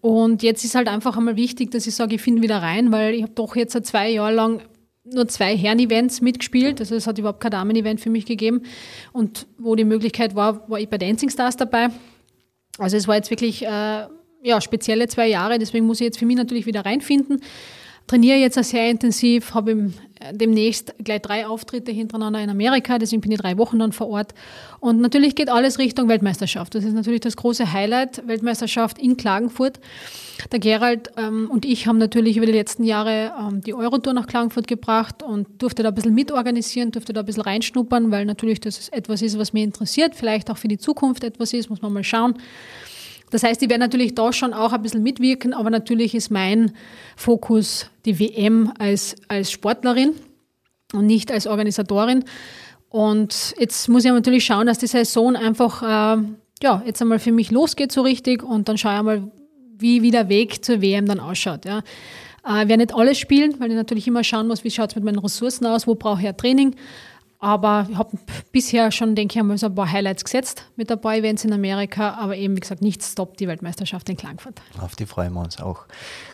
[0.00, 3.14] Und jetzt ist halt einfach einmal wichtig, dass ich sage, ich finde wieder rein, weil
[3.14, 4.62] ich habe doch jetzt zwei Jahre lang
[5.02, 6.78] nur zwei Herren-Events mitgespielt.
[6.78, 8.62] Also es hat überhaupt kein Damen-Event für mich gegeben.
[9.12, 11.88] Und wo die Möglichkeit war, war ich bei Dancing Stars dabei.
[12.78, 14.06] Also es war jetzt wirklich äh,
[14.42, 17.40] ja, spezielle zwei Jahre, deswegen muss ich jetzt für mich natürlich wieder reinfinden
[18.06, 19.90] trainiere jetzt auch sehr intensiv, habe
[20.20, 24.08] äh, demnächst gleich drei Auftritte hintereinander in Amerika, deswegen bin ich drei Wochen dann vor
[24.08, 24.34] Ort.
[24.80, 26.74] Und natürlich geht alles Richtung Weltmeisterschaft.
[26.74, 29.80] Das ist natürlich das große Highlight, Weltmeisterschaft in Klagenfurt.
[30.50, 34.26] Der Gerald ähm, und ich haben natürlich über die letzten Jahre ähm, die Eurotour nach
[34.26, 38.60] Klagenfurt gebracht und durfte da ein bisschen mitorganisieren, durfte da ein bisschen reinschnuppern, weil natürlich
[38.60, 41.92] das etwas ist, was mich interessiert, vielleicht auch für die Zukunft etwas ist, muss man
[41.92, 42.34] mal schauen.
[43.32, 46.72] Das heißt, ich werde natürlich da schon auch ein bisschen mitwirken, aber natürlich ist mein
[47.16, 50.12] Fokus die WM als, als Sportlerin
[50.92, 52.24] und nicht als Organisatorin.
[52.90, 56.22] Und jetzt muss ich natürlich schauen, dass die Saison einfach äh,
[56.62, 59.30] ja, jetzt einmal für mich losgeht so richtig und dann schaue ich mal,
[59.78, 61.64] wie, wie der Weg zur WM dann ausschaut.
[61.64, 61.78] Ja.
[62.46, 64.94] Äh, ich werde nicht alles spielen, weil ich natürlich immer schauen muss, wie schaut es
[64.94, 66.76] mit meinen Ressourcen aus, wo brauche ich ja Training.
[67.42, 68.16] Aber ich habe
[68.52, 71.52] bisher schon, denke ich, einmal so ein paar Highlights gesetzt mit ein paar Events in
[71.52, 74.62] Amerika, aber eben, wie gesagt, nichts stoppt die Weltmeisterschaft in Klagenfurt.
[74.80, 75.86] Auf die freuen wir uns auch.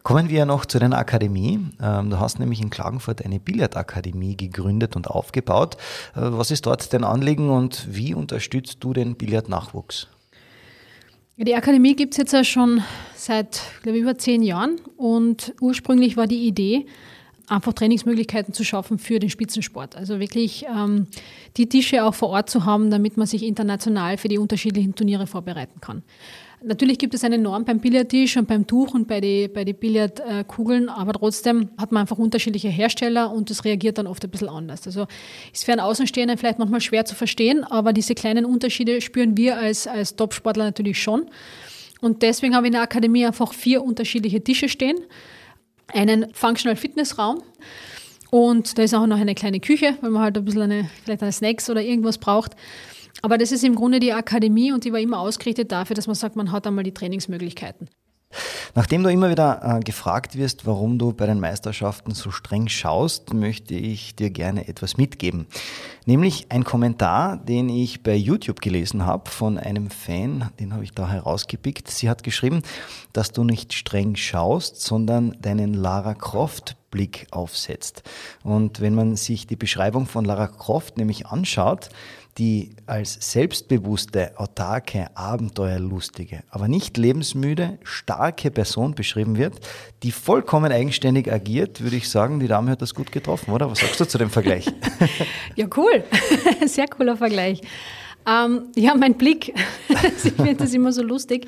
[0.02, 1.60] Kommen wir noch zu deiner Akademie.
[1.82, 5.78] Ähm, du hast nämlich in Klagenfurt eine Billardakademie gegründet und aufgebaut.
[6.14, 10.08] Äh, was ist dort dein Anliegen und wie unterstützt du den Billardnachwuchs?
[11.38, 12.82] Die Akademie gibt es jetzt ja schon
[13.16, 16.84] seit, glaube ich, über zehn Jahren und ursprünglich war die Idee,
[17.48, 19.96] einfach Trainingsmöglichkeiten zu schaffen für den Spitzensport.
[19.96, 21.06] Also wirklich ähm,
[21.56, 25.26] die Tische auch vor Ort zu haben, damit man sich international für die unterschiedlichen Turniere
[25.26, 26.02] vorbereiten kann.
[26.60, 29.72] Natürlich gibt es eine Norm beim Billardtisch und beim Tuch und bei den bei die
[29.72, 34.48] Billardkugeln, aber trotzdem hat man einfach unterschiedliche Hersteller und das reagiert dann oft ein bisschen
[34.48, 34.84] anders.
[34.84, 35.06] Also
[35.52, 39.56] ist für einen Außenstehenden vielleicht manchmal schwer zu verstehen, aber diese kleinen Unterschiede spüren wir
[39.56, 41.26] als, als Top-Sportler natürlich schon.
[42.00, 44.96] Und deswegen haben wir in der Akademie einfach vier unterschiedliche Tische stehen
[45.92, 47.42] einen Functional Fitness Raum.
[48.30, 51.22] Und da ist auch noch eine kleine Küche, weil man halt ein bisschen eine, vielleicht
[51.22, 52.54] eine Snacks oder irgendwas braucht.
[53.22, 56.14] Aber das ist im Grunde die Akademie und die war immer ausgerichtet dafür, dass man
[56.14, 57.88] sagt, man hat einmal die Trainingsmöglichkeiten.
[58.74, 63.32] Nachdem du immer wieder äh, gefragt wirst, warum du bei den Meisterschaften so streng schaust,
[63.32, 65.46] möchte ich dir gerne etwas mitgeben.
[66.04, 70.92] Nämlich ein Kommentar, den ich bei YouTube gelesen habe von einem Fan, den habe ich
[70.92, 71.90] da herausgepickt.
[71.90, 72.62] Sie hat geschrieben,
[73.12, 78.02] dass du nicht streng schaust, sondern deinen Lara Croft Blick aufsetzt.
[78.42, 81.90] Und wenn man sich die Beschreibung von Lara Croft nämlich anschaut,
[82.38, 89.58] die als selbstbewusste, autarke, abenteuerlustige, aber nicht lebensmüde, starke Person beschrieben wird,
[90.04, 93.68] die vollkommen eigenständig agiert, würde ich sagen, die Dame hat das gut getroffen, oder?
[93.68, 94.66] Was sagst du zu dem Vergleich?
[95.56, 96.04] ja, cool.
[96.66, 97.60] Sehr cooler Vergleich.
[98.26, 99.54] Ähm, ja, mein Blick,
[99.88, 101.46] ich finde das immer so lustig,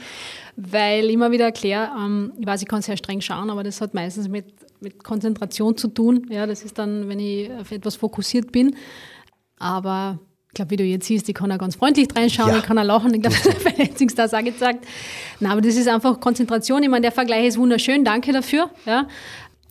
[0.56, 3.80] weil ich immer wieder erkläre, ähm, ich weiß, ich kann sehr streng schauen, aber das
[3.80, 4.46] hat meistens mit,
[4.80, 6.26] mit Konzentration zu tun.
[6.30, 8.46] Ja, das ist dann, wenn ich auf etwas fokussiert
[9.58, 10.18] Aber
[10.50, 12.58] ich glaube, wie du jetzt siehst, ich kann auch ganz freundlich reinschauen, ja.
[12.58, 13.14] ich kann auch lachen.
[13.14, 14.84] Ich glaube, bei Dancing Stars auch gesagt.
[15.38, 16.82] Nein, aber das ist einfach Konzentration.
[16.82, 18.68] Ich meine, der Vergleich ist wunderschön, danke dafür.
[18.84, 19.06] Ja.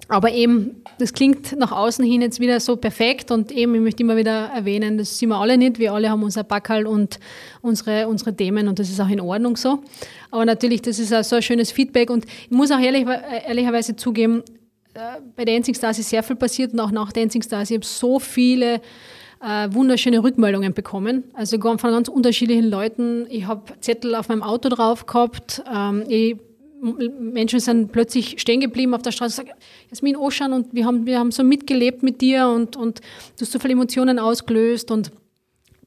[0.07, 4.03] Aber eben, das klingt nach außen hin jetzt wieder so perfekt und eben, ich möchte
[4.03, 5.79] immer wieder erwähnen, das sind wir alle nicht.
[5.79, 7.19] Wir alle haben unser Backerl und
[7.61, 9.83] unsere, unsere Themen und das ist auch in Ordnung so.
[10.31, 13.05] Aber natürlich, das ist auch so ein schönes Feedback und ich muss auch ehrlich,
[13.45, 14.43] ehrlicherweise zugeben,
[14.93, 17.85] äh, bei Dancing Stars ist sehr viel passiert und auch nach Dancing Stars, ich habe
[17.85, 18.81] so viele
[19.41, 21.23] äh, wunderschöne Rückmeldungen bekommen.
[21.33, 23.25] Also von ganz unterschiedlichen Leuten.
[23.29, 25.63] Ich habe Zettel auf meinem Auto drauf gehabt.
[25.73, 26.37] Ähm, ich,
[26.81, 29.59] Menschen sind plötzlich stehen geblieben auf der Straße und sagen,
[29.89, 33.51] Jasmin Oschan und wir haben, wir haben so mitgelebt mit dir und, und du hast
[33.51, 35.11] so viele Emotionen ausgelöst und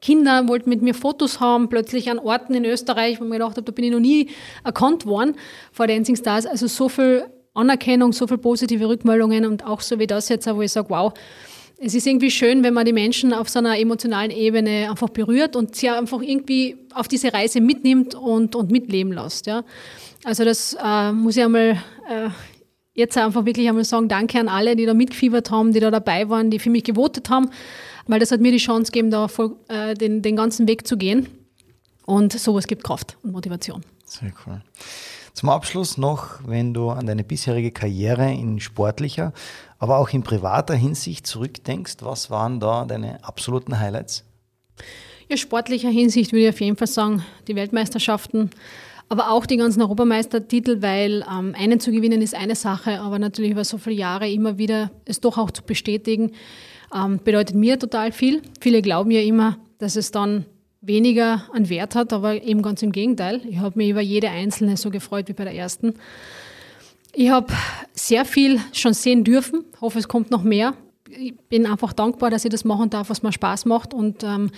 [0.03, 3.53] Kinder wollten mit mir Fotos haben, plötzlich an Orten in Österreich, wo ich mir gedacht
[3.53, 4.29] habe, da bin ich noch nie
[4.65, 5.37] erkannt worden
[5.71, 6.45] vor Dancing Stars.
[6.45, 7.25] Also so viel
[7.55, 11.13] Anerkennung, so viel positive Rückmeldungen und auch so wie das jetzt, wo ich sage, wow,
[11.85, 15.57] es ist irgendwie schön, wenn man die Menschen auf so einer emotionalen Ebene einfach berührt
[15.57, 19.47] und sie einfach irgendwie auf diese Reise mitnimmt und, und mitleben lässt.
[19.47, 19.64] Ja.
[20.22, 22.28] Also das äh, muss ich einmal äh,
[22.95, 26.28] jetzt einfach wirklich einmal sagen, danke an alle, die da mitgefiebert haben, die da dabei
[26.28, 27.51] waren, die für mich gewotet haben,
[28.07, 30.97] weil das hat mir die Chance gegeben, da voll, äh, den, den ganzen Weg zu
[30.97, 31.26] gehen.
[32.07, 33.83] Und sowas gibt Kraft und Motivation.
[34.05, 34.61] Sehr cool.
[35.35, 39.33] Zum Abschluss noch, wenn du an deine bisherige Karriere in sportlicher,
[39.78, 44.24] aber auch in privater Hinsicht zurückdenkst, was waren da deine absoluten Highlights?
[45.28, 48.51] Ja, sportlicher Hinsicht würde ich auf jeden Fall sagen, die Weltmeisterschaften,
[49.09, 53.53] aber auch die ganzen Europameistertitel, weil ähm, einen zu gewinnen ist eine Sache, aber natürlich
[53.53, 56.33] über so viele Jahre immer wieder es doch auch zu bestätigen,
[56.95, 58.43] ähm, bedeutet mir total viel.
[58.61, 60.45] Viele glauben ja immer, dass es dann
[60.83, 63.41] weniger an Wert hat, aber eben ganz im Gegenteil.
[63.49, 65.95] Ich habe mich über jede einzelne so gefreut wie bei der ersten.
[67.14, 67.53] Ich habe
[67.95, 70.74] sehr viel schon sehen dürfen, hoffe es kommt noch mehr.
[71.09, 74.51] Ich bin einfach dankbar, dass ich das machen darf, was mir Spaß macht und ähm,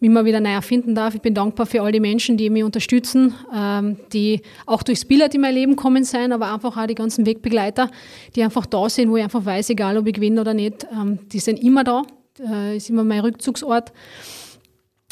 [0.00, 1.14] mich mal wieder neu erfinden darf.
[1.14, 5.34] Ich bin dankbar für all die Menschen, die mich unterstützen, ähm, die auch durchs Billard
[5.34, 7.90] in mein Leben kommen sein, aber einfach auch die ganzen Wegbegleiter,
[8.36, 11.18] die einfach da sind, wo ich einfach weiß, egal ob ich gewinne oder nicht, ähm,
[11.32, 12.02] die sind immer da.
[12.38, 13.92] Äh, ist immer mein Rückzugsort.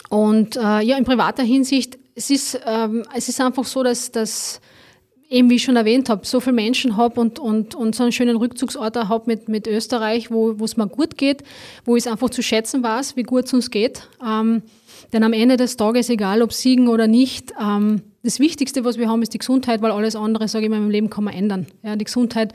[0.09, 4.61] Und äh, ja, in privater Hinsicht, es ist, ähm, es ist einfach so, dass, dass
[5.28, 8.12] eben wie ich schon erwähnt habe, so viele Menschen habe und, und, und so einen
[8.12, 11.42] schönen Rückzugsort habe mit, mit Österreich, wo es mir gut geht,
[11.84, 14.09] wo ich es einfach zu schätzen weiß, wie gut es uns geht.
[14.24, 14.62] Ähm,
[15.12, 19.09] denn am Ende des Tages, egal ob siegen oder nicht, ähm, das Wichtigste, was wir
[19.09, 21.66] haben, ist die Gesundheit, weil alles andere, sage ich mal, im Leben kann man ändern.
[21.82, 22.52] Ja, die Gesundheit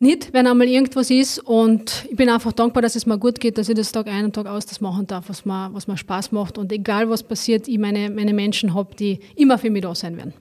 [0.00, 1.38] nicht, wenn einmal irgendwas ist.
[1.38, 4.24] Und ich bin einfach dankbar, dass es mir gut geht, dass ich das Tag ein
[4.24, 6.58] und Tag aus das machen darf, was mir, was mir Spaß macht.
[6.58, 10.16] Und egal was passiert, ich meine, meine Menschen habe, die immer für mich da sein
[10.16, 10.34] werden.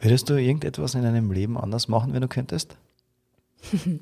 [0.00, 2.76] Würdest du irgendetwas in deinem Leben anders machen, wenn du könntest?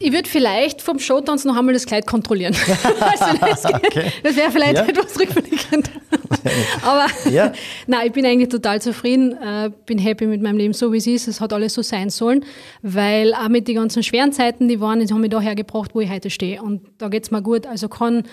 [0.00, 2.54] Ich würde vielleicht vom Showtanz noch einmal das Kleid kontrollieren.
[3.00, 4.12] also das, okay.
[4.22, 4.84] das wäre vielleicht ja.
[4.86, 5.90] etwas rückblickend.
[6.82, 7.52] Aber ja.
[7.86, 11.06] nein, ich bin eigentlich total zufrieden, äh, bin happy mit meinem Leben so wie es
[11.06, 11.28] ist.
[11.28, 12.44] Es hat alles so sein sollen,
[12.82, 16.00] weil auch mit den ganzen schweren Zeiten, die waren, die haben mich da hergebracht, wo
[16.00, 16.62] ich heute stehe.
[16.62, 17.66] Und da geht es mir gut.
[17.66, 18.24] Also kann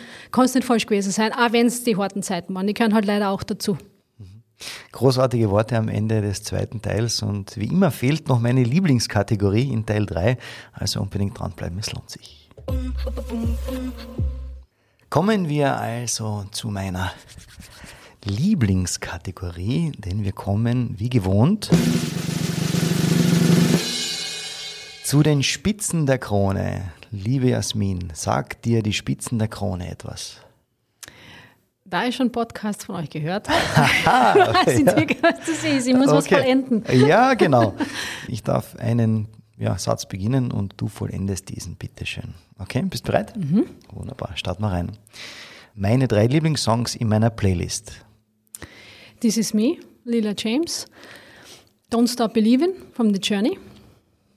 [0.44, 2.68] es nicht falsch gewesen sein, auch wenn es die harten Zeiten waren.
[2.68, 3.78] Die gehören halt leider auch dazu.
[4.92, 9.86] Großartige Worte am Ende des zweiten Teils und wie immer fehlt noch meine Lieblingskategorie in
[9.86, 10.38] Teil 3,
[10.74, 12.50] also unbedingt dranbleiben, es lohnt sich.
[15.12, 17.12] Kommen wir also zu meiner
[18.24, 21.70] Lieblingskategorie, denn wir kommen wie gewohnt
[25.04, 26.94] zu den Spitzen der Krone.
[27.12, 30.38] Liebe Jasmin, sagt dir die Spitzen der Krone etwas?
[31.84, 35.88] Da ich schon Podcasts von euch gehört habe, sind wir ja.
[35.88, 36.16] ich muss okay.
[36.16, 36.86] was vollenden.
[36.90, 37.74] ja, genau.
[38.30, 39.28] Ich darf einen
[39.62, 42.34] ja, Satz beginnen und du vollendest diesen, bitteschön.
[42.58, 43.38] Okay, bist du bereit?
[43.38, 43.66] Mhm.
[43.92, 44.98] Wunderbar, starten wir rein.
[45.76, 48.04] Meine drei Lieblingssongs in meiner Playlist.
[49.20, 50.88] This is Me, Lila James.
[51.92, 53.60] Don't Stop Believing from The Journey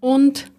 [0.01, 0.51] und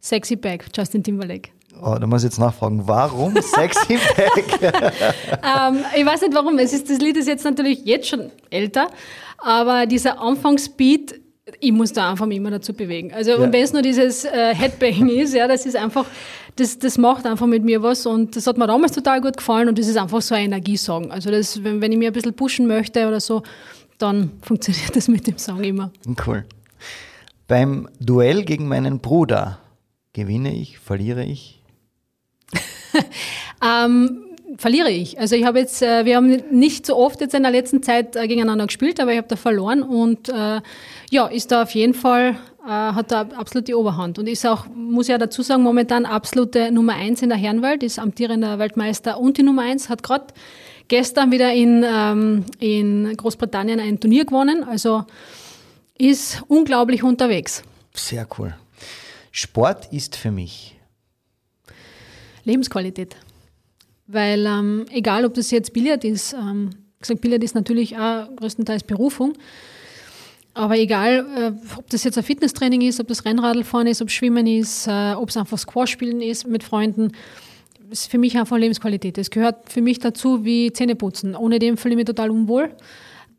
[0.00, 1.50] Sexy Back, Justin Timberlake.
[1.80, 4.62] Oh, da muss ich jetzt nachfragen, warum Sexy Back?
[5.44, 8.88] ähm, ich weiß nicht warum, es ist, das Lied ist jetzt natürlich jetzt schon älter,
[9.38, 11.20] aber dieser Anfangsbeat,
[11.60, 13.12] ich muss da einfach immer dazu bewegen.
[13.12, 13.36] Also ja.
[13.36, 16.04] und wenn es nur dieses äh, Headbang ist, ja, das ist einfach,
[16.56, 19.68] das, das macht einfach mit mir was und das hat mir damals total gut gefallen
[19.68, 21.10] und das ist einfach so ein Energiesong.
[21.10, 23.42] Also das, wenn, wenn ich mir ein bisschen pushen möchte oder so,
[23.98, 25.90] dann funktioniert das mit dem Song immer.
[26.26, 26.44] Cool.
[27.46, 29.58] Beim Duell gegen meinen Bruder
[30.12, 31.62] gewinne ich, verliere ich?
[33.62, 35.18] ähm, verliere ich.
[35.18, 38.16] Also ich habe jetzt, äh, wir haben nicht so oft jetzt in der letzten Zeit
[38.16, 40.60] äh, gegeneinander gespielt, aber ich habe da verloren und äh,
[41.10, 44.66] ja, ist da auf jeden Fall, äh, hat da absolut die Oberhand und ist auch,
[44.74, 49.20] muss ich ja dazu sagen, momentan absolute Nummer eins in der Herrenwelt, ist amtierender Weltmeister
[49.20, 50.26] und die Nummer eins, hat gerade
[50.88, 55.04] gestern wieder in, ähm, in Großbritannien ein Turnier gewonnen, also
[55.98, 57.62] ist unglaublich unterwegs.
[57.94, 58.54] Sehr cool.
[59.30, 60.76] Sport ist für mich
[62.44, 63.16] Lebensqualität.
[64.08, 68.82] Weil ähm, egal, ob das jetzt Billard ist, ähm, gesagt, Billard ist natürlich auch größtenteils
[68.84, 69.34] Berufung,
[70.54, 74.46] aber egal, äh, ob das jetzt ein Fitnesstraining ist, ob das Rennradfahren ist, ob Schwimmen
[74.46, 77.12] ist, äh, ob es einfach Squash spielen ist mit Freunden,
[77.90, 79.18] ist für mich einfach Lebensqualität.
[79.18, 81.36] Es gehört für mich dazu wie Zähneputzen.
[81.36, 82.74] Ohne dem fühle ich mich total unwohl.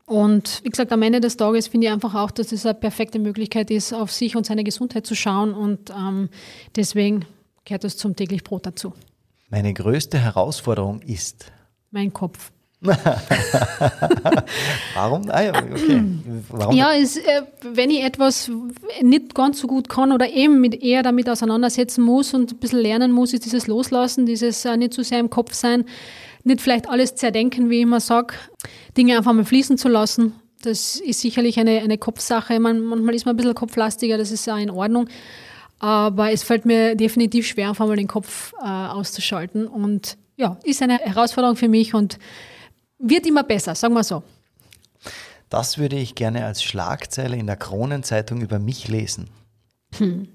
[0.06, 3.18] Und wie gesagt, am Ende des Tages finde ich einfach auch, dass es eine perfekte
[3.18, 5.52] Möglichkeit ist, auf sich und seine Gesundheit zu schauen.
[5.52, 6.30] Und ähm,
[6.74, 7.26] deswegen
[7.64, 8.94] gehört das zum täglich Brot dazu.
[9.50, 11.50] Meine größte Herausforderung ist?
[11.90, 12.52] Mein Kopf.
[14.94, 15.28] Warum?
[15.28, 16.02] Ah, ja, okay.
[16.48, 16.74] Warum?
[16.74, 18.50] ja ist, äh, wenn ich etwas
[19.02, 22.78] nicht ganz so gut kann oder eben mit, eher damit auseinandersetzen muss und ein bisschen
[22.78, 25.84] lernen muss, ist dieses Loslassen, dieses äh, nicht zu sehr im Kopf sein,
[26.44, 28.34] nicht vielleicht alles zerdenken, wie ich immer sage,
[28.96, 30.32] Dinge einfach mal fließen zu lassen.
[30.62, 32.60] Das ist sicherlich eine, eine Kopfsache.
[32.60, 35.08] Man, manchmal ist man ein bisschen kopflastiger, das ist auch in Ordnung.
[35.80, 39.66] Aber es fällt mir definitiv schwer, auf einmal den Kopf äh, auszuschalten.
[39.66, 42.18] Und ja, ist eine Herausforderung für mich und
[42.98, 44.22] wird immer besser, sagen wir so.
[45.48, 49.28] Das würde ich gerne als Schlagzeile in der Kronenzeitung über mich lesen.
[49.96, 50.28] Hm.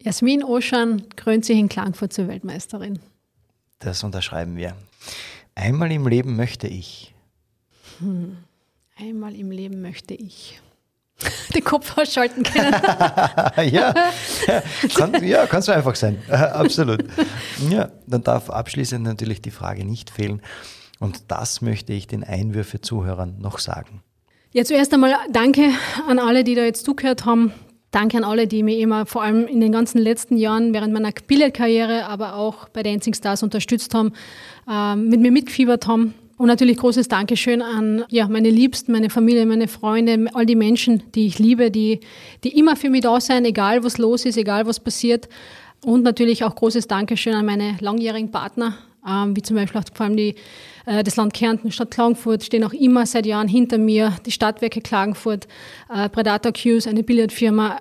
[0.00, 3.00] Jasmin Oschan krönt sich in Klangfurt zur Weltmeisterin.
[3.80, 4.76] Das unterschreiben wir.
[5.56, 7.12] Einmal im Leben möchte ich.
[7.98, 8.36] Hm.
[8.96, 10.60] Einmal im Leben möchte ich.
[11.54, 12.72] Den Kopf ausschalten können.
[13.72, 13.94] ja,
[14.94, 16.18] kann, ja, kann so einfach sein.
[16.28, 17.04] Absolut.
[17.70, 20.42] Ja, dann darf abschließend natürlich die Frage nicht fehlen.
[20.98, 24.02] Und das möchte ich den Einwürfe-Zuhörern noch sagen.
[24.52, 25.70] Ja, zuerst einmal danke
[26.08, 27.52] an alle, die da jetzt zugehört haben.
[27.90, 31.12] Danke an alle, die mir immer vor allem in den ganzen letzten Jahren während meiner
[31.12, 34.12] Billardkarriere, aber auch bei Dancing Stars unterstützt haben,
[34.68, 36.14] äh, mit mir mitgefiebert haben.
[36.38, 41.02] Und natürlich großes Dankeschön an ja, meine Liebsten, meine Familie, meine Freunde, all die Menschen,
[41.14, 42.00] die ich liebe, die,
[42.44, 45.28] die immer für mich da sind, egal was los ist, egal was passiert.
[45.82, 48.76] Und natürlich auch großes Dankeschön an meine langjährigen Partner,
[49.08, 50.34] ähm, wie zum Beispiel auch vor allem die,
[50.84, 54.82] äh, das Land Kärnten, Stadt Klagenfurt, stehen auch immer seit Jahren hinter mir, die Stadtwerke
[54.82, 55.48] Klagenfurt,
[55.88, 57.78] äh, Predator Qs, eine Billardfirma,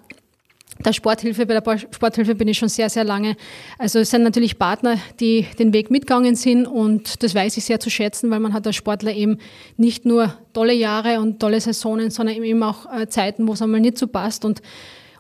[0.84, 3.38] der Sporthilfe, bei der Sporthilfe bin ich schon sehr, sehr lange.
[3.78, 7.80] Also es sind natürlich Partner, die den Weg mitgegangen sind und das weiß ich sehr
[7.80, 9.38] zu schätzen, weil man hat als Sportler eben
[9.78, 13.80] nicht nur tolle Jahre und tolle Saisonen, sondern eben auch äh, Zeiten, wo es einmal
[13.80, 14.62] nicht so passt und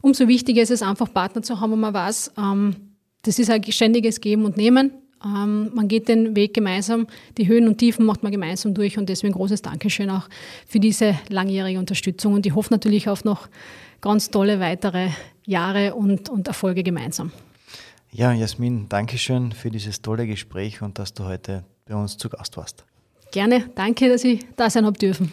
[0.01, 2.75] umso wichtiger ist es einfach Partner zu haben, wo man weiß, ähm,
[3.21, 4.91] das ist ein ständiges Geben und Nehmen.
[5.23, 9.07] Ähm, man geht den Weg gemeinsam, die Höhen und Tiefen macht man gemeinsam durch und
[9.07, 10.27] deswegen großes Dankeschön auch
[10.67, 13.47] für diese langjährige Unterstützung und ich hoffe natürlich auf noch
[14.01, 15.09] ganz tolle weitere
[15.45, 17.31] Jahre und, und Erfolge gemeinsam.
[18.11, 22.29] Ja, Jasmin, danke schön für dieses tolle Gespräch und dass du heute bei uns zu
[22.29, 22.85] Gast warst.
[23.31, 25.31] Gerne, danke, dass ich da sein habe dürfen.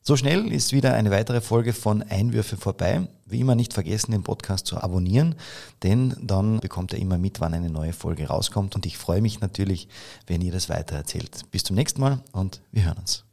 [0.00, 3.06] So schnell ist wieder eine weitere Folge von Einwürfe vorbei.
[3.26, 5.34] Wie immer nicht vergessen, den Podcast zu abonnieren,
[5.82, 8.74] denn dann bekommt ihr immer mit, wann eine neue Folge rauskommt.
[8.74, 9.86] Und ich freue mich natürlich,
[10.26, 11.42] wenn ihr das weitererzählt.
[11.50, 13.24] Bis zum nächsten Mal und wir hören uns.